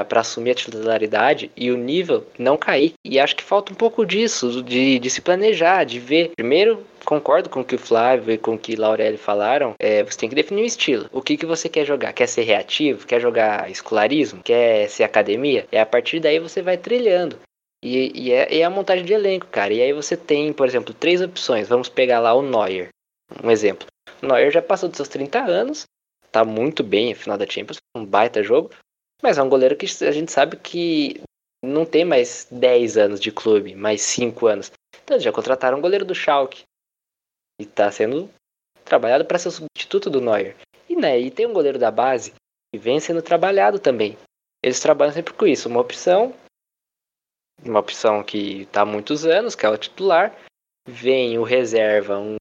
[0.05, 2.95] para assumir a titularidade e o nível não cair.
[3.05, 6.31] E acho que falta um pouco disso, de, de se planejar, de ver.
[6.37, 9.75] Primeiro, concordo com o que o Flávio e com o que o Laurelli falaram.
[9.79, 11.09] É, você tem que definir o estilo.
[11.13, 12.13] O que, que você quer jogar?
[12.13, 13.07] Quer ser reativo?
[13.07, 14.43] Quer jogar escolarismo?
[14.43, 15.67] Quer ser academia?
[15.71, 17.39] E a partir daí você vai trilhando.
[17.85, 19.73] E, e, é, é a montagem de elenco, cara.
[19.75, 21.69] E aí você tem, por exemplo, três opções.
[21.69, 22.89] Vamos pegar lá o Neuer.
[23.43, 23.87] Um exemplo.
[24.23, 25.85] O Neuer já passou dos seus 30 anos.
[26.33, 27.77] Tá muito bem no final da Champions.
[27.95, 28.71] Um baita jogo.
[29.25, 31.19] Mas é um goleiro que a gente sabe que
[31.65, 34.71] não tem mais 10 anos de clube, mais 5 anos.
[35.03, 36.65] Então já contrataram um goleiro do Schalke.
[37.59, 38.29] E está sendo
[38.85, 40.55] trabalhado para ser o substituto do Neuer.
[40.91, 42.35] E, né, e tem um goleiro da base
[42.71, 44.19] que vem sendo trabalhado também.
[44.63, 45.71] Eles trabalham sempre com isso.
[45.71, 46.35] Uma opção,
[47.65, 50.39] uma opção que está há muitos anos, que é o titular.
[50.87, 52.37] Vem o reserva, um,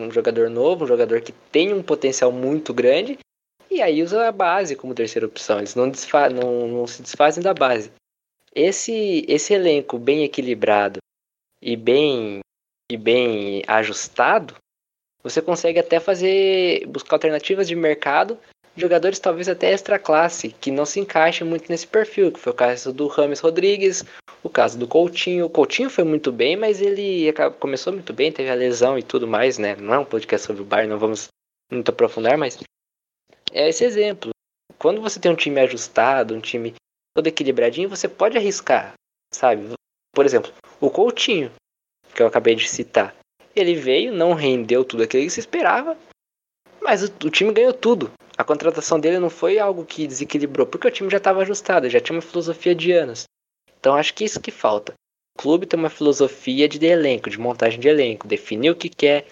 [0.00, 3.18] um jogador novo, um jogador que tem um potencial muito grande
[3.78, 5.58] e aí usa a base como terceira opção.
[5.58, 7.90] Eles não, desfa não, não se desfazem da base.
[8.54, 10.98] Esse, esse elenco bem equilibrado
[11.62, 12.40] e bem,
[12.90, 14.54] e bem ajustado,
[15.22, 18.38] você consegue até fazer buscar alternativas de mercado,
[18.76, 22.56] jogadores talvez até extra classe, que não se encaixem muito nesse perfil, que foi o
[22.56, 24.04] caso do Rames Rodrigues,
[24.42, 25.46] o caso do Coutinho.
[25.46, 29.26] O Coutinho foi muito bem, mas ele começou muito bem, teve a lesão e tudo
[29.26, 29.76] mais, né?
[29.76, 31.28] Não é um podcast sobre o Bayern, não vamos
[31.70, 32.58] muito aprofundar, mas
[33.52, 34.30] é esse exemplo.
[34.78, 36.74] Quando você tem um time ajustado, um time
[37.16, 38.94] todo equilibradinho, você pode arriscar,
[39.34, 39.74] sabe?
[40.14, 41.50] Por exemplo, o Coutinho,
[42.14, 43.14] que eu acabei de citar.
[43.54, 45.96] Ele veio, não rendeu tudo aquilo que se esperava,
[46.80, 48.10] mas o, o time ganhou tudo.
[48.36, 52.00] A contratação dele não foi algo que desequilibrou, porque o time já estava ajustado, já
[52.00, 53.24] tinha uma filosofia de anos.
[53.80, 54.94] Então acho que isso que falta.
[55.36, 59.26] O clube tem uma filosofia de elenco, de montagem de elenco, definir o que quer,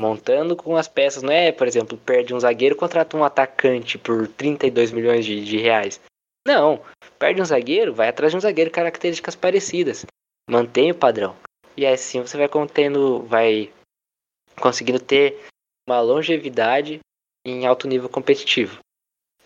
[0.00, 1.22] montando com as peças.
[1.22, 5.58] Não é, por exemplo, perde um zagueiro contrata um atacante por 32 milhões de, de
[5.58, 6.00] reais.
[6.46, 6.80] Não,
[7.18, 10.06] perde um zagueiro, vai atrás de um zagueiro características parecidas.
[10.48, 11.36] Mantém o padrão.
[11.76, 13.70] E assim você vai contendo, vai
[14.58, 15.38] conseguindo ter
[15.86, 17.00] uma longevidade
[17.44, 18.78] em alto nível competitivo.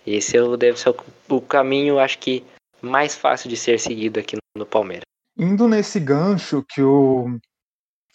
[0.07, 0.95] Esse é deve ser
[1.29, 2.45] o, caminho, acho que,
[2.81, 5.05] mais fácil de ser seguido aqui no, no Palmeiras.
[5.37, 7.39] Indo nesse gancho que o,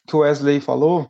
[0.07, 1.07] que o Wesley falou,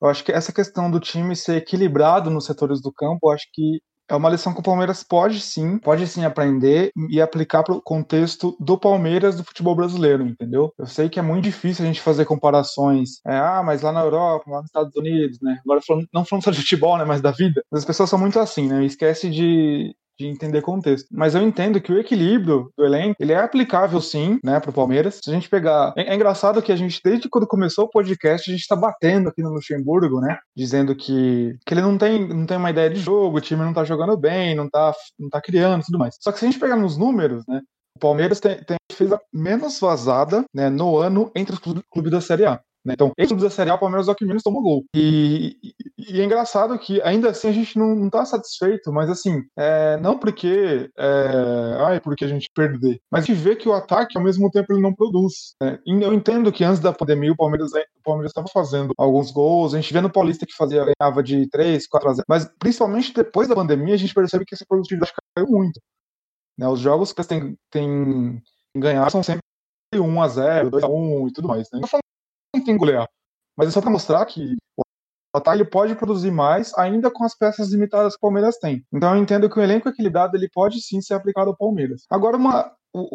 [0.00, 3.46] Eu acho que essa questão do time ser equilibrado nos setores do campo, eu acho
[3.52, 3.80] que
[4.10, 7.82] é uma lição que o Palmeiras pode sim, pode sim aprender e aplicar para o
[7.82, 10.72] contexto do Palmeiras do futebol brasileiro, entendeu?
[10.78, 13.20] Eu sei que é muito difícil a gente fazer comparações.
[13.26, 15.60] É, ah, mas lá na Europa, lá nos Estados Unidos, né?
[15.62, 17.62] Agora falando, não falando só de futebol, né, mas da vida.
[17.70, 18.82] As pessoas são muito assim, né?
[18.84, 21.08] Esquece de de entender contexto.
[21.10, 25.20] Mas eu entendo que o equilíbrio do elenco, ele é aplicável sim, né, pro Palmeiras.
[25.22, 25.92] Se a gente pegar...
[25.96, 29.28] É, é engraçado que a gente, desde quando começou o podcast, a gente tá batendo
[29.28, 33.00] aqui no Luxemburgo, né, dizendo que, que ele não tem, não tem uma ideia de
[33.00, 36.16] jogo, o time não tá jogando bem, não tá, não tá criando tudo mais.
[36.20, 37.60] Só que se a gente pegar nos números, né,
[37.96, 41.60] o Palmeiras tem, tem fez a menos vazada né, no ano entre os
[41.90, 42.60] clubes da Série A.
[42.88, 42.94] Né?
[42.94, 44.84] Então, esse Série A, o Palmeiras é o que menos tomou gol.
[44.94, 49.10] E, e, e, é engraçado que, ainda assim, a gente não, não tá satisfeito, mas
[49.10, 53.68] assim, é, não porque é, ai, porque a gente perder, mas a gente vê que
[53.68, 55.54] o ataque, ao mesmo tempo, ele não produz.
[55.60, 55.78] Né?
[55.86, 59.80] Eu entendo que antes da pandemia, o Palmeiras o Palmeiras estava fazendo alguns gols, a
[59.80, 63.48] gente vê no Paulista que fazia, ganhava de 3, 4 a 0, mas principalmente depois
[63.48, 65.78] da pandemia, a gente percebe que essa produtividade caiu muito.
[66.56, 66.66] Né?
[66.66, 68.42] Os jogos que eles têm,
[68.74, 69.42] ganhado são sempre
[69.94, 71.68] 1 a 0 2 a 1 e tudo mais.
[71.70, 71.80] Né?
[71.80, 71.88] Não
[72.54, 73.08] não tem golear.
[73.56, 77.70] Mas é só para mostrar que o ataque pode produzir mais, ainda com as peças
[77.70, 78.84] limitadas que o Palmeiras tem.
[78.92, 82.04] Então eu entendo que o elenco equilibrado ele pode sim ser aplicado ao Palmeiras.
[82.10, 82.72] Agora uma,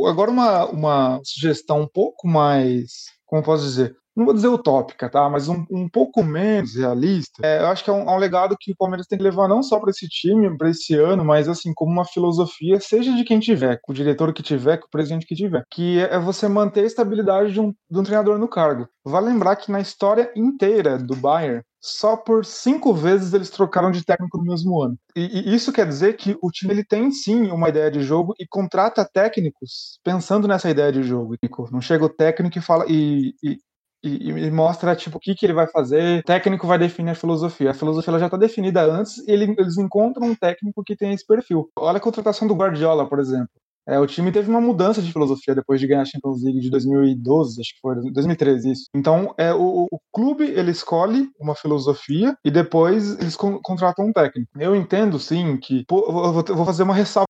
[0.08, 5.28] agora uma, uma sugestão um pouco mais, como posso dizer, não vou dizer utópica, tá?
[5.28, 7.42] Mas um, um pouco menos realista.
[7.44, 9.48] É, eu acho que é um, é um, legado que o Palmeiras tem que levar
[9.48, 13.24] não só para esse time, para esse ano, mas assim, como uma filosofia, seja de
[13.24, 16.20] quem tiver, com o diretor que tiver, com o presidente que tiver, que é, é
[16.20, 18.88] você manter a estabilidade de um, de um treinador no cargo.
[19.04, 24.06] Vale lembrar que na história inteira do Bayern, só por cinco vezes eles trocaram de
[24.06, 24.98] técnico no mesmo ano.
[25.14, 28.34] E, e, isso quer dizer que o time ele tem sim uma ideia de jogo
[28.40, 31.36] e contrata técnicos pensando nessa ideia de jogo.
[31.72, 33.58] Não chega o técnico e fala e, e,
[34.02, 36.20] e, mostra tipo o que, que ele vai fazer.
[36.20, 37.72] O técnico vai definir a filosofia.
[37.72, 41.28] A filosofia já está definida antes e ele, eles encontram um técnico que tem esse
[41.28, 41.70] perfil.
[41.78, 43.50] Olha a contratação do Guardiola, por exemplo.
[43.88, 46.70] É, o time teve uma mudança de filosofia depois de ganhar a Champions League de
[46.70, 48.90] 2012, acho que foi 2013 isso.
[48.94, 54.14] Então, é o, o clube ele escolhe uma filosofia e depois eles con contratam um
[54.14, 54.50] técnico.
[54.58, 57.28] Eu entendo sim que pô, vou, vou fazer uma ressalva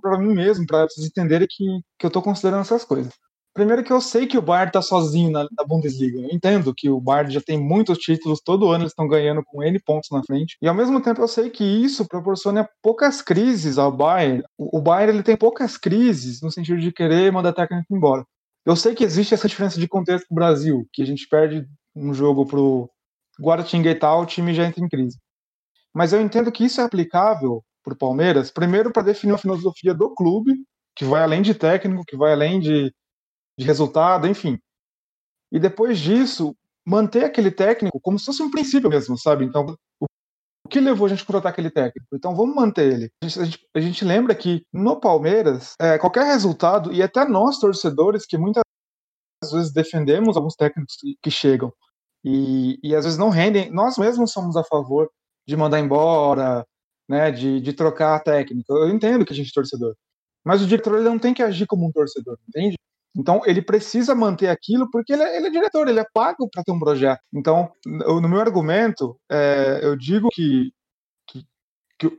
[0.00, 1.64] para mim mesmo, para vocês entenderem que,
[1.98, 3.12] que eu estou considerando essas coisas.
[3.54, 6.20] Primeiro que eu sei que o Bayern tá sozinho na, na, Bundesliga.
[6.20, 9.62] Eu entendo que o Bayern já tem muitos títulos, todo ano eles estão ganhando com
[9.62, 10.56] N pontos na frente.
[10.62, 14.42] E ao mesmo tempo eu sei que isso proporciona poucas crises ao Bayern.
[14.56, 18.24] O, o Bayern ele tem poucas crises no sentido de querer mandar técnico embora.
[18.64, 21.66] Eu sei que existe essa diferença de contexto com o Brasil, que a gente perde
[21.94, 22.88] um jogo pro
[23.40, 25.18] Guaratinguetá, o time já entra em crise.
[25.94, 30.14] Mas eu entendo que isso é aplicável pro Palmeiras, primeiro para definir a filosofia do
[30.14, 30.54] clube,
[30.96, 32.92] que vai além de técnico, que vai além de
[33.62, 34.58] de resultado, enfim.
[35.50, 36.56] E depois disso,
[36.86, 39.44] manter aquele técnico como se fosse um princípio mesmo, sabe?
[39.44, 40.06] Então, o,
[40.68, 42.14] que levou a gente a contratar aquele técnico?
[42.14, 43.10] Então, vamos manter ele.
[43.22, 47.26] A gente, a gente, a gente lembra que no Palmeiras, é, qualquer resultado, e até
[47.26, 48.62] nós, torcedores, que muitas
[49.52, 51.72] vezes defendemos alguns técnicos que, chegam
[52.24, 55.10] e, e às vezes não rendem, nós mesmos somos a favor
[55.46, 56.64] de mandar embora,
[57.08, 58.72] né, de, de trocar técnico.
[58.72, 59.94] Eu entendo que a gente é torcedor.
[60.44, 62.76] Mas o diretor ele não tem que agir como um torcedor, entende?
[63.16, 66.64] Então, ele precisa manter aquilo porque ele é, ele é diretor, ele é pago para
[66.64, 67.20] ter um projeto.
[67.32, 70.72] Então, no meu argumento, é, eu digo que,
[71.28, 71.44] que,
[71.98, 72.10] que,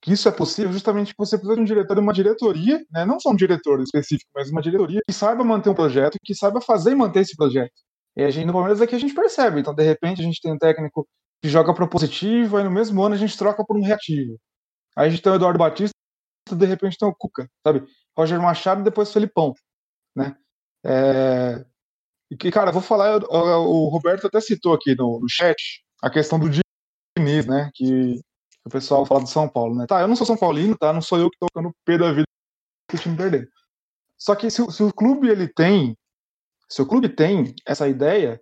[0.00, 3.04] que, isso é possível justamente porque você precisa de um diretor e uma diretoria, né?
[3.04, 6.60] não só um diretor específico, mas uma diretoria que saiba manter um projeto, que saiba
[6.60, 7.74] fazer e manter esse projeto.
[8.16, 9.60] E a gente, no Palmeiras aqui a gente percebe.
[9.60, 11.06] Então, de repente, a gente tem um técnico
[11.42, 14.38] que joga propositivo, aí no mesmo ano a gente troca por um reativo.
[14.96, 15.94] Aí a gente tem o Eduardo Batista,
[16.50, 17.84] de repente tem o Cuca, sabe?
[18.16, 19.54] Roger Machado e depois Felipão
[20.20, 20.36] né?
[20.84, 21.64] É...
[22.30, 26.38] E que, cara, vou falar, o Roberto até citou aqui no, no chat a questão
[26.38, 27.70] do Diniz, né?
[27.74, 28.20] Que
[28.64, 29.86] o pessoal fala do São Paulo, né?
[29.86, 30.92] Tá, eu não sou São Paulino, tá?
[30.92, 32.24] Não sou eu que tô ficando pé da vida
[32.88, 33.48] que o time perder.
[34.18, 35.96] Só que se, se, o clube ele tem,
[36.68, 38.40] se o clube tem essa ideia,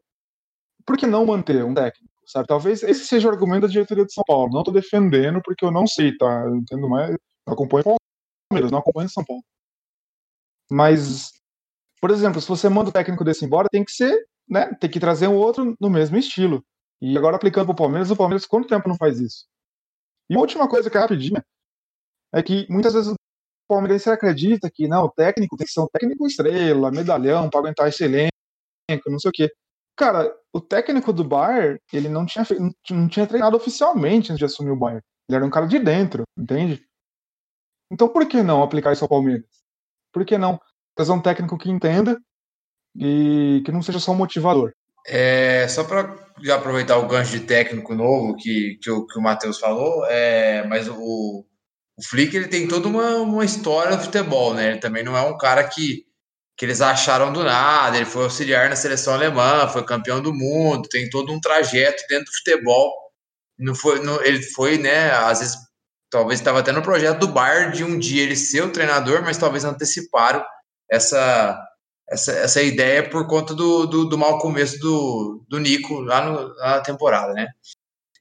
[0.85, 2.13] por que não manter um técnico?
[2.27, 2.47] Sabe?
[2.47, 4.53] Talvez esse seja o argumento da diretoria de São Paulo.
[4.53, 6.43] Não tô defendendo porque eu não sei, tá?
[6.45, 7.11] Eu entendo mais.
[7.47, 7.97] Eu acompanho o
[8.51, 9.43] Palmeiras, não acompanho São Paulo.
[10.71, 11.33] Mas
[12.01, 14.73] por exemplo, se você manda o técnico desse embora, tem que ser, né?
[14.75, 16.65] Tem que trazer um outro no mesmo estilo.
[17.01, 19.47] E agora aplicando para o Palmeiras, o Palmeiras quanto tempo não faz isso?
[20.31, 21.45] E uma última coisa que é rapidinha
[22.33, 23.17] é que muitas vezes o
[23.69, 27.89] palmeirense acredita que não, o técnico tem que ser um técnico estrela, medalhão, para aguentar
[27.89, 28.31] esse elenco,
[29.07, 29.51] não sei o quê.
[29.97, 32.45] Cara, o técnico do Bayern, ele não tinha,
[32.91, 35.03] não tinha treinado oficialmente antes de assumir o Bayern.
[35.29, 36.83] Ele era um cara de dentro, entende?
[37.91, 39.47] Então por que não aplicar isso ao Palmeiras?
[40.13, 40.61] Por que não
[40.99, 42.19] trazer um técnico que entenda
[42.97, 44.73] e que não seja só um motivador.
[45.07, 49.23] É, só para já aproveitar o gancho de técnico novo que, que, o, que o
[49.23, 51.47] Matheus falou, é, mas o,
[51.97, 54.73] o Flick ele tem toda uma, uma história do futebol, né?
[54.73, 56.05] Ele também não é um cara que,
[56.57, 60.89] que eles acharam do nada, ele foi auxiliar na seleção alemã, foi campeão do mundo,
[60.89, 62.93] tem todo um trajeto dentro do futebol.
[63.57, 65.13] Não foi, não, ele foi, né?
[65.13, 65.57] Às vezes,
[66.11, 69.39] talvez estava até no projeto do Bayern de um dia ele ser o treinador, mas
[69.39, 70.45] talvez anteciparam
[70.91, 71.59] essa,
[72.11, 76.55] essa, essa ideia por conta do, do, do mau começo do, do Nico lá no,
[76.57, 77.49] na temporada, né?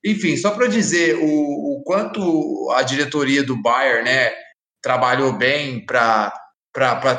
[0.06, 4.32] Enfim, só para dizer o, o, quanto a diretoria do Bayern, né,
[4.82, 6.32] trabalhou bem para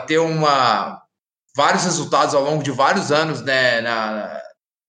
[0.06, 1.02] ter uma
[1.56, 4.40] vários resultados ao longo de vários anos, né, na,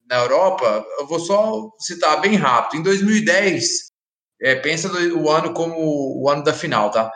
[0.08, 2.80] na Europa, eu vou só citar bem rápido.
[2.80, 3.90] Em 2010,
[4.42, 7.12] é, pensa o ano como o ano da final, tá?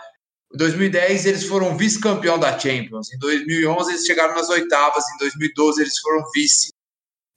[0.53, 3.11] Em 2010, eles foram vice-campeão da Champions.
[3.11, 5.03] Em 2011, eles chegaram nas oitavas.
[5.15, 6.71] Em 2012, eles foram vice.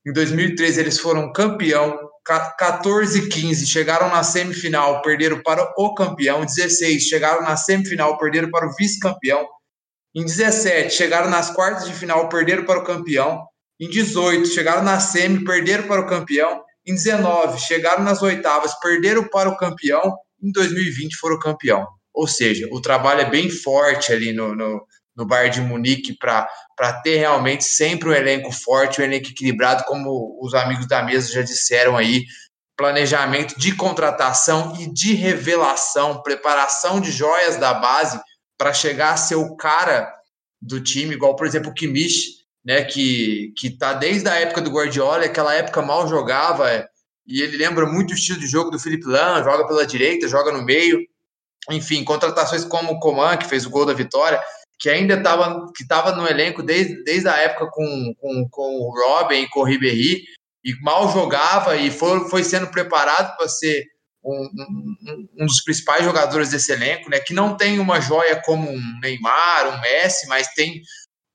[0.07, 1.99] Em 2013, eles foram campeão.
[2.25, 6.45] 14 e 15 chegaram na semifinal, perderam para o campeão.
[6.45, 9.47] 16 chegaram na semifinal, perderam para o vice-campeão.
[10.15, 13.47] Em 17 chegaram nas quartas de final, perderam para o campeão.
[13.81, 16.63] Em 18 chegaram na semi, perderam para o campeão.
[16.87, 20.17] Em 19 chegaram nas oitavas, perderam para o campeão.
[20.43, 21.87] Em 2020 foram campeão.
[22.17, 26.49] Ou seja, o trabalho é bem forte ali no, no, no Bayern de Munique para
[27.03, 31.43] ter realmente sempre um elenco forte, um elenco equilibrado, como os amigos da mesa já
[31.43, 32.25] disseram aí.
[32.75, 38.19] Planejamento de contratação e de revelação, preparação de joias da base
[38.57, 40.11] para chegar a ser o cara
[40.61, 44.71] do time, igual, por exemplo, o Kimmich, né, que, que tá desde a época do
[44.71, 46.89] Guardiola, aquela época mal jogava,
[47.27, 50.51] e ele lembra muito o estilo de jogo do Felipe Lan, joga pela direita, joga
[50.51, 50.99] no meio,
[51.71, 54.41] enfim, contratações como o Coman, que fez o gol da vitória,
[54.79, 58.91] que ainda estava que tava no elenco desde, desde a época com, com, com o
[58.91, 60.23] Robin e com o Ribéry,
[60.65, 63.85] e mal jogava e foi, foi sendo preparado para ser
[64.25, 67.21] um, um, um, dos principais jogadores desse elenco, né?
[67.21, 70.83] Que não tem uma joia como um Neymar, um Messi, mas tem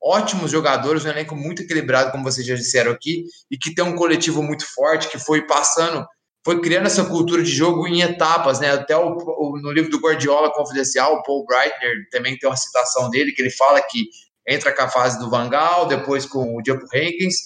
[0.02, 3.96] ótimos jogadores, um elenco muito equilibrado, como vocês já disseram aqui, e que tem um
[3.96, 6.06] coletivo muito forte, que foi passando
[6.44, 8.72] foi criando essa cultura de jogo em etapas, né?
[8.72, 13.08] Até o, o, no livro do Guardiola Confidencial, o Paul Breitner também tem uma citação
[13.10, 14.06] dele que ele fala que
[14.46, 17.36] entra com a fase do Van Gaal, depois com o Diego Hankins,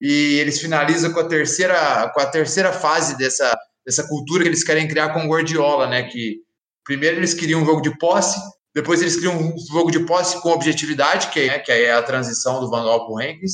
[0.00, 4.64] e eles finalizam com a terceira com a terceira fase dessa dessa cultura que eles
[4.64, 6.02] querem criar com o Guardiola, né?
[6.04, 6.38] Que
[6.84, 8.38] primeiro eles queriam um jogo de posse,
[8.74, 12.60] depois eles criam um jogo de posse com objetividade, que é, que é a transição
[12.60, 13.52] do Van Gaal para o Hankins,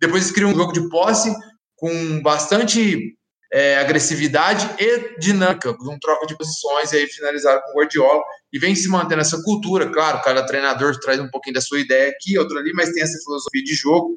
[0.00, 1.34] depois eles criam um jogo de posse
[1.76, 3.16] com bastante
[3.52, 8.22] é, agressividade e dinâmica, um troca de posições, e aí finalizaram com o Guardiola,
[8.52, 12.10] e vem se mantendo essa cultura, claro, cada treinador traz um pouquinho da sua ideia
[12.10, 14.16] aqui, outro ali, mas tem essa filosofia de jogo,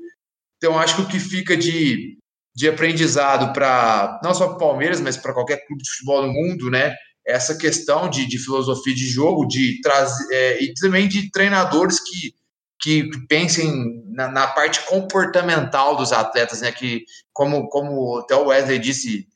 [0.58, 2.18] então acho que o que fica de,
[2.56, 6.70] de aprendizado para, não só para Palmeiras, mas para qualquer clube de futebol no mundo,
[6.70, 6.94] né,
[7.26, 12.34] essa questão de, de filosofia de jogo, de trazer, é, e também de treinadores que
[12.82, 16.72] que pensem na, na, parte comportamental dos atletas, né?
[16.72, 19.28] Que, como, como até o Wesley disse,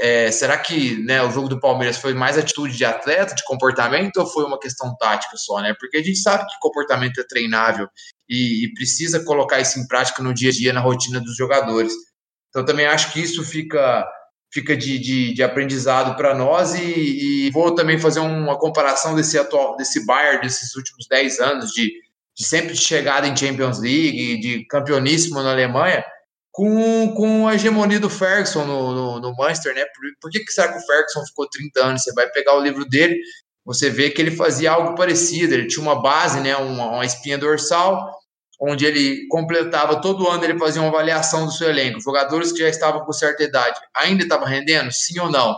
[0.00, 4.16] é, será que né, o jogo do Palmeiras foi mais atitude de atleta, de comportamento,
[4.16, 5.74] ou foi uma questão tática só, né?
[5.78, 7.86] Porque a gente sabe que comportamento é treinável
[8.28, 11.92] e, e precisa colocar isso em prática no dia a dia, na rotina dos jogadores.
[12.48, 14.10] Então, também acho que isso fica
[14.52, 19.36] fica de, de, de aprendizado para nós e, e, vou também fazer uma comparação desse
[19.38, 21.92] atual desse Bayern desses últimos 10 anos de
[22.36, 26.04] de sempre de chegada em Champions League, de campeoníssimo na Alemanha,
[26.52, 29.84] com, com a hegemonia do Ferguson no, no, no Manchester, né?
[29.86, 32.02] Por, por que, que será que o Ferguson ficou 30 anos?
[32.02, 33.18] Você vai pegar o livro dele,
[33.64, 36.54] você vê que ele fazia algo parecido, ele tinha uma base, né?
[36.56, 38.10] Uma, uma espinha dorsal,
[38.60, 42.00] onde ele completava todo ano, ele fazia uma avaliação do seu elenco.
[42.00, 44.92] Jogadores que já estavam com certa idade, ainda estavam rendendo?
[44.92, 45.56] Sim ou não?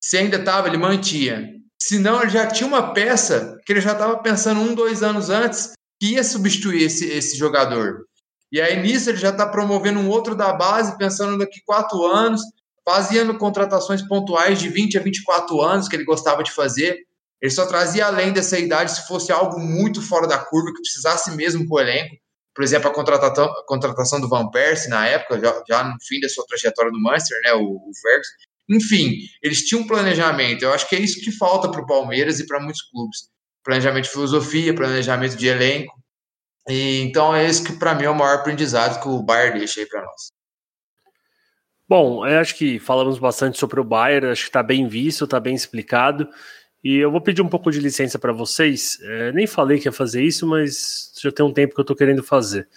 [0.00, 1.54] Se ainda estava, ele mantinha.
[1.80, 5.30] Se não, ele já tinha uma peça que ele já estava pensando um, dois anos
[5.30, 8.06] antes que ia substituir esse, esse jogador.
[8.52, 12.40] E aí nisso ele já está promovendo um outro da base, pensando daqui quatro anos,
[12.84, 16.98] fazendo contratações pontuais de 20 a 24 anos que ele gostava de fazer.
[17.42, 21.30] Ele só trazia além dessa idade se fosse algo muito fora da curva, que precisasse
[21.32, 22.16] mesmo para o elenco.
[22.54, 26.20] Por exemplo, a contratação, a contratação do Van Persie na época, já, já, no fim
[26.20, 28.32] da sua trajetória no Manchester, né, o, o Ferguson.
[28.68, 30.62] Enfim, eles tinham um planejamento.
[30.62, 33.28] Eu acho que é isso que falta para o Palmeiras e para muitos clubes
[33.66, 35.92] planejamento de filosofia, planejamento de elenco.
[36.68, 39.80] E, então é esse que para mim é o maior aprendizado que o Bayern deixa
[39.80, 40.32] aí para nós.
[41.88, 45.40] Bom, eu acho que falamos bastante sobre o Bayern, acho que está bem visto, está
[45.40, 46.28] bem explicado.
[46.82, 49.00] E eu vou pedir um pouco de licença para vocês.
[49.02, 51.96] É, nem falei que ia fazer isso, mas já tem um tempo que eu estou
[51.96, 52.68] querendo fazer.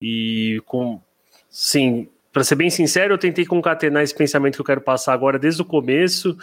[0.00, 1.00] E com,
[1.50, 5.38] sim, para ser bem sincero, eu tentei concatenar esse pensamento que eu quero passar agora
[5.38, 6.36] desde o começo,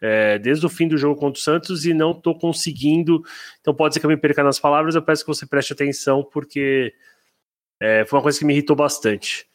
[0.00, 3.22] é, desde o fim do jogo contra o Santos, e não estou conseguindo.
[3.60, 6.24] Então pode ser que eu me perca nas palavras, eu peço que você preste atenção,
[6.24, 6.94] porque
[7.80, 9.48] é, foi uma coisa que me irritou bastante.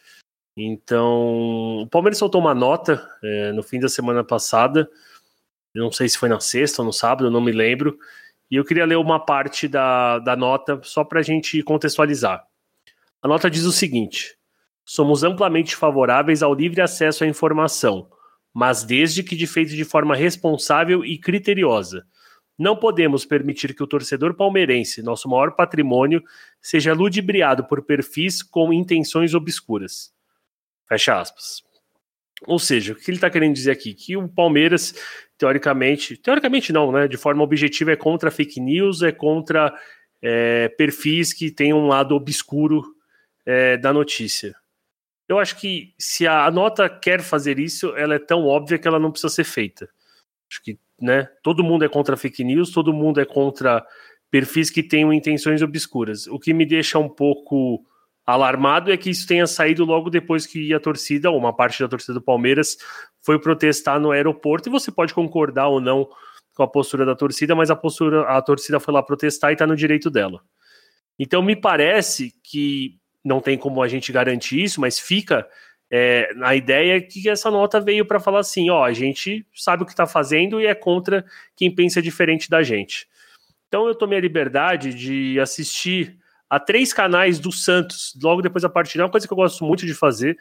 [0.58, 4.90] Então, o Palmeiras soltou uma nota é, no fim da semana passada,
[5.76, 7.98] não sei se foi na sexta ou no sábado, não me lembro,
[8.50, 12.46] e eu queria ler uma parte da, da nota só para a gente contextualizar.
[13.22, 14.38] A nota diz o seguinte:
[14.86, 18.10] somos amplamente favoráveis ao livre acesso à informação,
[18.56, 22.08] mas desde que de feito de forma responsável e criteriosa.
[22.58, 26.24] Não podemos permitir que o torcedor palmeirense, nosso maior patrimônio,
[26.62, 30.14] seja ludibriado por perfis com intenções obscuras.
[30.88, 31.64] Fecha aspas.
[32.48, 33.94] Ou seja, o que ele está querendo dizer aqui?
[33.94, 34.96] Que o Palmeiras,
[35.38, 37.10] teoricamente, teoricamente não, né?
[37.10, 39.78] De forma objetiva, é contra fake news, é contra
[40.22, 42.86] é, perfis que têm um lado obscuro
[43.46, 44.56] é, da notícia.
[45.28, 49.00] Eu acho que se a nota quer fazer isso, ela é tão óbvia que ela
[49.00, 49.90] não precisa ser feita.
[50.50, 51.28] Acho que, né?
[51.42, 53.84] Todo mundo é contra fake news, todo mundo é contra
[54.30, 56.28] perfis que tenham intenções obscuras.
[56.28, 57.84] O que me deixa um pouco
[58.26, 61.88] alarmado é que isso tenha saído logo depois que a torcida, ou uma parte da
[61.88, 62.78] torcida do Palmeiras,
[63.22, 64.70] foi protestar no aeroporto.
[64.70, 66.08] E você pode concordar ou não
[66.54, 69.68] com a postura da torcida, mas a postura, a torcida foi lá protestar e está
[69.68, 70.42] no direito dela.
[71.20, 75.48] Então me parece que não tem como a gente garantir isso, mas fica
[75.90, 79.86] é, na ideia que essa nota veio para falar assim: ó, a gente sabe o
[79.86, 83.08] que está fazendo e é contra quem pensa diferente da gente.
[83.68, 86.18] Então eu tomei a liberdade de assistir
[86.48, 89.04] a três canais do Santos, logo depois da partida.
[89.04, 90.38] É uma coisa que eu gosto muito de fazer,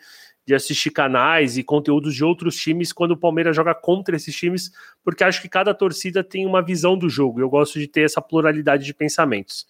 [0.47, 4.71] de assistir canais e conteúdos de outros times quando o Palmeiras joga contra esses times,
[5.03, 7.41] porque acho que cada torcida tem uma visão do jogo.
[7.41, 9.67] Eu gosto de ter essa pluralidade de pensamentos.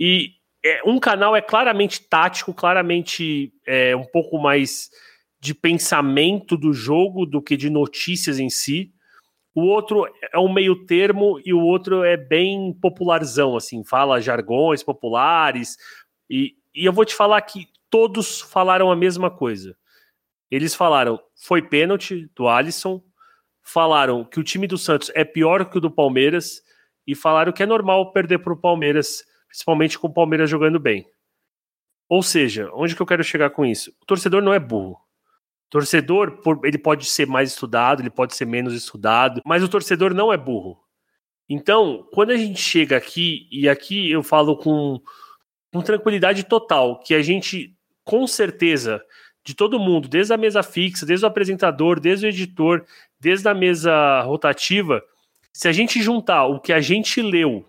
[0.00, 0.32] E
[0.64, 4.90] é, um canal é claramente tático, claramente é, um pouco mais
[5.40, 8.94] de pensamento do jogo do que de notícias em si
[9.54, 14.82] o outro é um meio termo e o outro é bem popularzão, assim, fala jargões
[14.82, 15.76] populares.
[16.28, 19.76] E, e eu vou te falar que todos falaram a mesma coisa.
[20.50, 23.00] Eles falaram, foi pênalti do Alisson,
[23.62, 26.60] falaram que o time do Santos é pior que o do Palmeiras
[27.06, 29.22] e falaram que é normal perder para o Palmeiras,
[29.54, 31.06] principalmente com o Palmeiras jogando bem.
[32.08, 33.94] Ou seja, onde que eu quero chegar com isso?
[34.02, 34.98] O torcedor não é burro.
[35.70, 40.32] Torcedor, ele pode ser mais estudado, ele pode ser menos estudado, mas o torcedor não
[40.32, 40.80] é burro.
[41.48, 45.00] Então, quando a gente chega aqui, e aqui eu falo com,
[45.72, 49.00] com tranquilidade total, que a gente, com certeza,
[49.44, 52.84] de todo mundo, desde a mesa fixa, desde o apresentador, desde o editor,
[53.20, 55.00] desde a mesa rotativa,
[55.52, 57.64] se a gente juntar o que a gente leu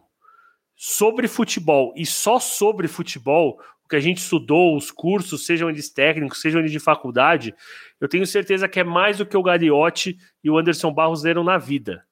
[0.76, 5.90] sobre futebol e só sobre futebol, o que a gente estudou, os cursos, sejam eles
[5.90, 7.54] técnicos, sejam eles de faculdade,
[8.02, 11.44] eu tenho certeza que é mais do que o Gagliotti e o Anderson Barros leram
[11.44, 12.04] na vida.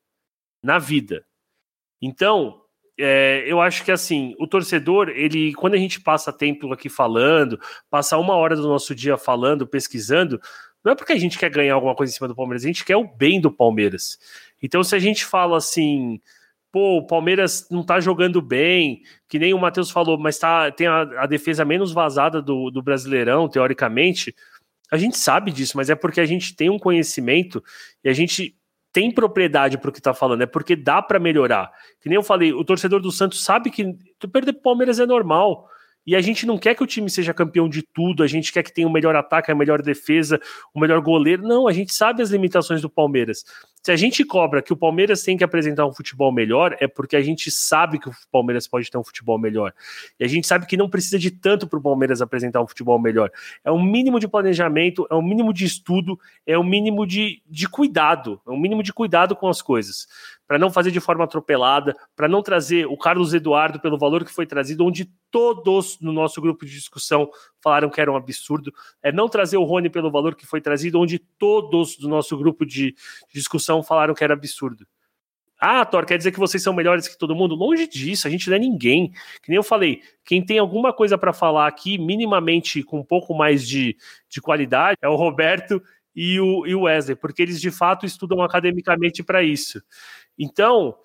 [0.64, 1.26] Na vida.
[2.02, 2.62] Então,
[2.98, 7.60] é, eu acho que assim, o torcedor, ele, quando a gente passa tempo aqui falando,
[7.90, 10.40] passa uma hora do nosso dia falando, pesquisando,
[10.84, 12.86] não é porque a gente quer ganhar alguma coisa em cima do Palmeiras, a gente
[12.86, 14.20] quer o bem do Palmeiras.
[14.62, 16.22] Então, se a gente fala assim,
[16.74, 20.88] pô, o Palmeiras não tá jogando bem, que nem o Matheus falou, mas tá, tem
[20.88, 24.36] a, a defesa menos vazada do, do Brasileirão, teoricamente.
[24.92, 27.64] A gente sabe disso, mas é porque a gente tem um conhecimento
[28.04, 28.58] e a gente
[28.92, 31.72] tem propriedade para o que está falando, é porque dá para melhorar.
[32.02, 33.96] Que nem eu falei, o torcedor do Santos sabe que
[34.32, 35.70] perder para o Palmeiras é normal.
[36.06, 38.64] E a gente não quer que o time seja campeão de tudo, a gente quer
[38.64, 40.40] que tenha o melhor ataque, a melhor defesa,
[40.74, 41.44] o melhor goleiro.
[41.44, 43.46] Não, a gente sabe as limitações do Palmeiras.
[43.86, 47.18] Se a gente cobra que o Palmeiras tem que apresentar um futebol melhor, é porque
[47.18, 49.74] a gente sabe que o Palmeiras pode ter um futebol melhor.
[50.18, 52.98] E a gente sabe que não precisa de tanto para o Palmeiras apresentar um futebol
[52.98, 53.30] melhor.
[53.62, 56.18] É um mínimo de planejamento, é um mínimo de estudo,
[56.48, 60.08] é um mínimo de, de cuidado, é um mínimo de cuidado com as coisas
[60.48, 64.32] para não fazer de forma atropelada, para não trazer o Carlos Eduardo pelo valor que
[64.32, 67.30] foi trazido, onde todos no nosso grupo de discussão
[67.64, 71.00] falaram que era um absurdo, é não trazer o Rony pelo valor que foi trazido,
[71.00, 72.94] onde todos do nosso grupo de
[73.34, 74.86] discussão falaram que era absurdo.
[75.66, 77.56] Ah, Thor, quer dizer que vocês são melhores que todo mundo?
[77.56, 79.12] Longe disso, a gente não é ninguém.
[79.42, 83.34] Que nem eu falei, quem tem alguma coisa para falar aqui, minimamente com um pouco
[83.34, 83.96] mais de,
[84.28, 85.82] de qualidade, é o Roberto
[86.14, 89.82] e o, e o Wesley, porque eles de fato estudam academicamente para isso.
[90.38, 90.98] Então,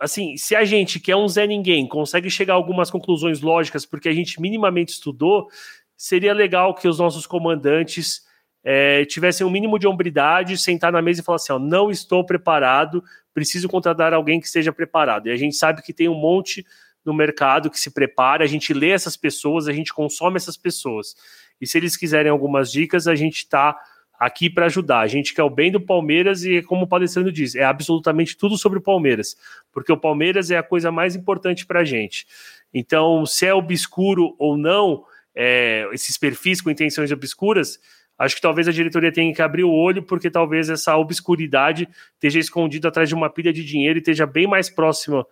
[0.00, 3.86] assim, se a gente, que é um Zé Ninguém, consegue chegar a algumas conclusões lógicas
[3.86, 5.48] porque a gente minimamente estudou,
[5.96, 8.22] seria legal que os nossos comandantes
[8.62, 12.24] é, tivessem um mínimo de hombridade, sentar na mesa e falar assim: ó, não estou
[12.24, 15.28] preparado, preciso contratar alguém que esteja preparado.
[15.28, 16.64] E a gente sabe que tem um monte
[17.04, 21.14] no mercado que se prepara, a gente lê essas pessoas, a gente consome essas pessoas.
[21.60, 23.78] E se eles quiserem algumas dicas, a gente está
[24.18, 25.00] aqui para ajudar.
[25.00, 28.56] A gente quer o bem do Palmeiras e, como o palestrando diz, é absolutamente tudo
[28.56, 29.36] sobre o Palmeiras,
[29.70, 32.26] porque o Palmeiras é a coisa mais importante para a gente.
[32.72, 35.04] Então, se é obscuro ou não,
[35.34, 37.78] é, esses perfis com intenções obscuras,
[38.18, 42.38] acho que talvez a diretoria tenha que abrir o olho, porque talvez essa obscuridade esteja
[42.38, 45.26] escondida atrás de uma pilha de dinheiro e esteja bem mais próxima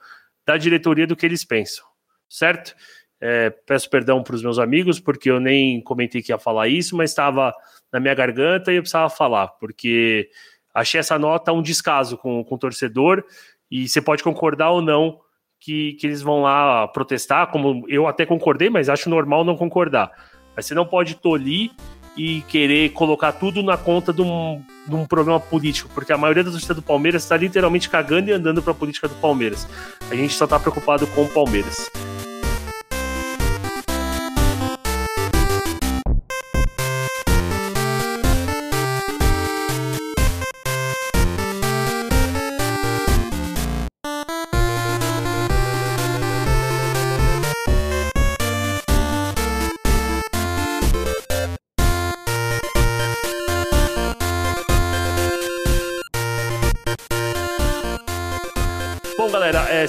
[0.45, 1.85] da diretoria do que eles pensam,
[2.29, 2.75] certo?
[3.21, 6.97] É, peço perdão para os meus amigos, porque eu nem comentei que ia falar isso,
[6.97, 7.55] mas estava
[7.93, 10.29] na minha garganta e eu precisava falar, porque
[10.75, 13.23] achei essa nota um descaso com, com o torcedor,
[13.71, 15.21] e você pode concordar ou não
[15.63, 20.11] que, que eles vão lá protestar, como eu até concordei, mas acho normal não concordar.
[20.57, 21.71] Mas você não pode tolir
[22.17, 26.45] e querer colocar tudo na conta de um, de um problema político, porque a maioria
[26.45, 29.67] da torcida do Palmeiras está literalmente cagando e andando para a política do Palmeiras.
[30.11, 31.91] A gente só está preocupado com o Palmeiras.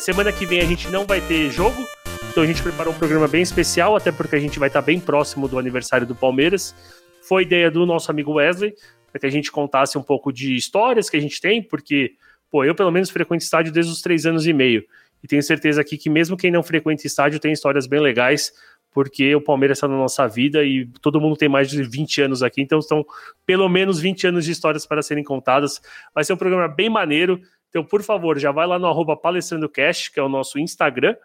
[0.04, 1.82] Semana que vem a gente não vai ter jogo,
[2.30, 5.00] então a gente preparou um programa bem especial, até porque a gente vai estar bem
[5.00, 6.76] próximo do aniversário do Palmeiras.
[7.22, 8.74] Foi ideia do nosso amigo Wesley,
[9.10, 12.16] para que a gente contasse um pouco de histórias que a gente tem, porque,
[12.52, 14.84] pô, eu pelo menos frequento estádio desde os três anos e meio.
[15.24, 18.52] E tenho certeza aqui que mesmo quem não frequenta estádio tem histórias bem legais,
[18.92, 22.44] porque o Palmeiras está na nossa vida e todo mundo tem mais de 20 anos
[22.44, 23.06] aqui, então são
[23.46, 25.82] pelo menos 20 anos de histórias para serem contadas.
[26.14, 27.40] Vai ser um programa bem maneiro.
[27.74, 31.16] Então, por favor, já vai lá no arroba palestrandocast, que é o nosso Instagram,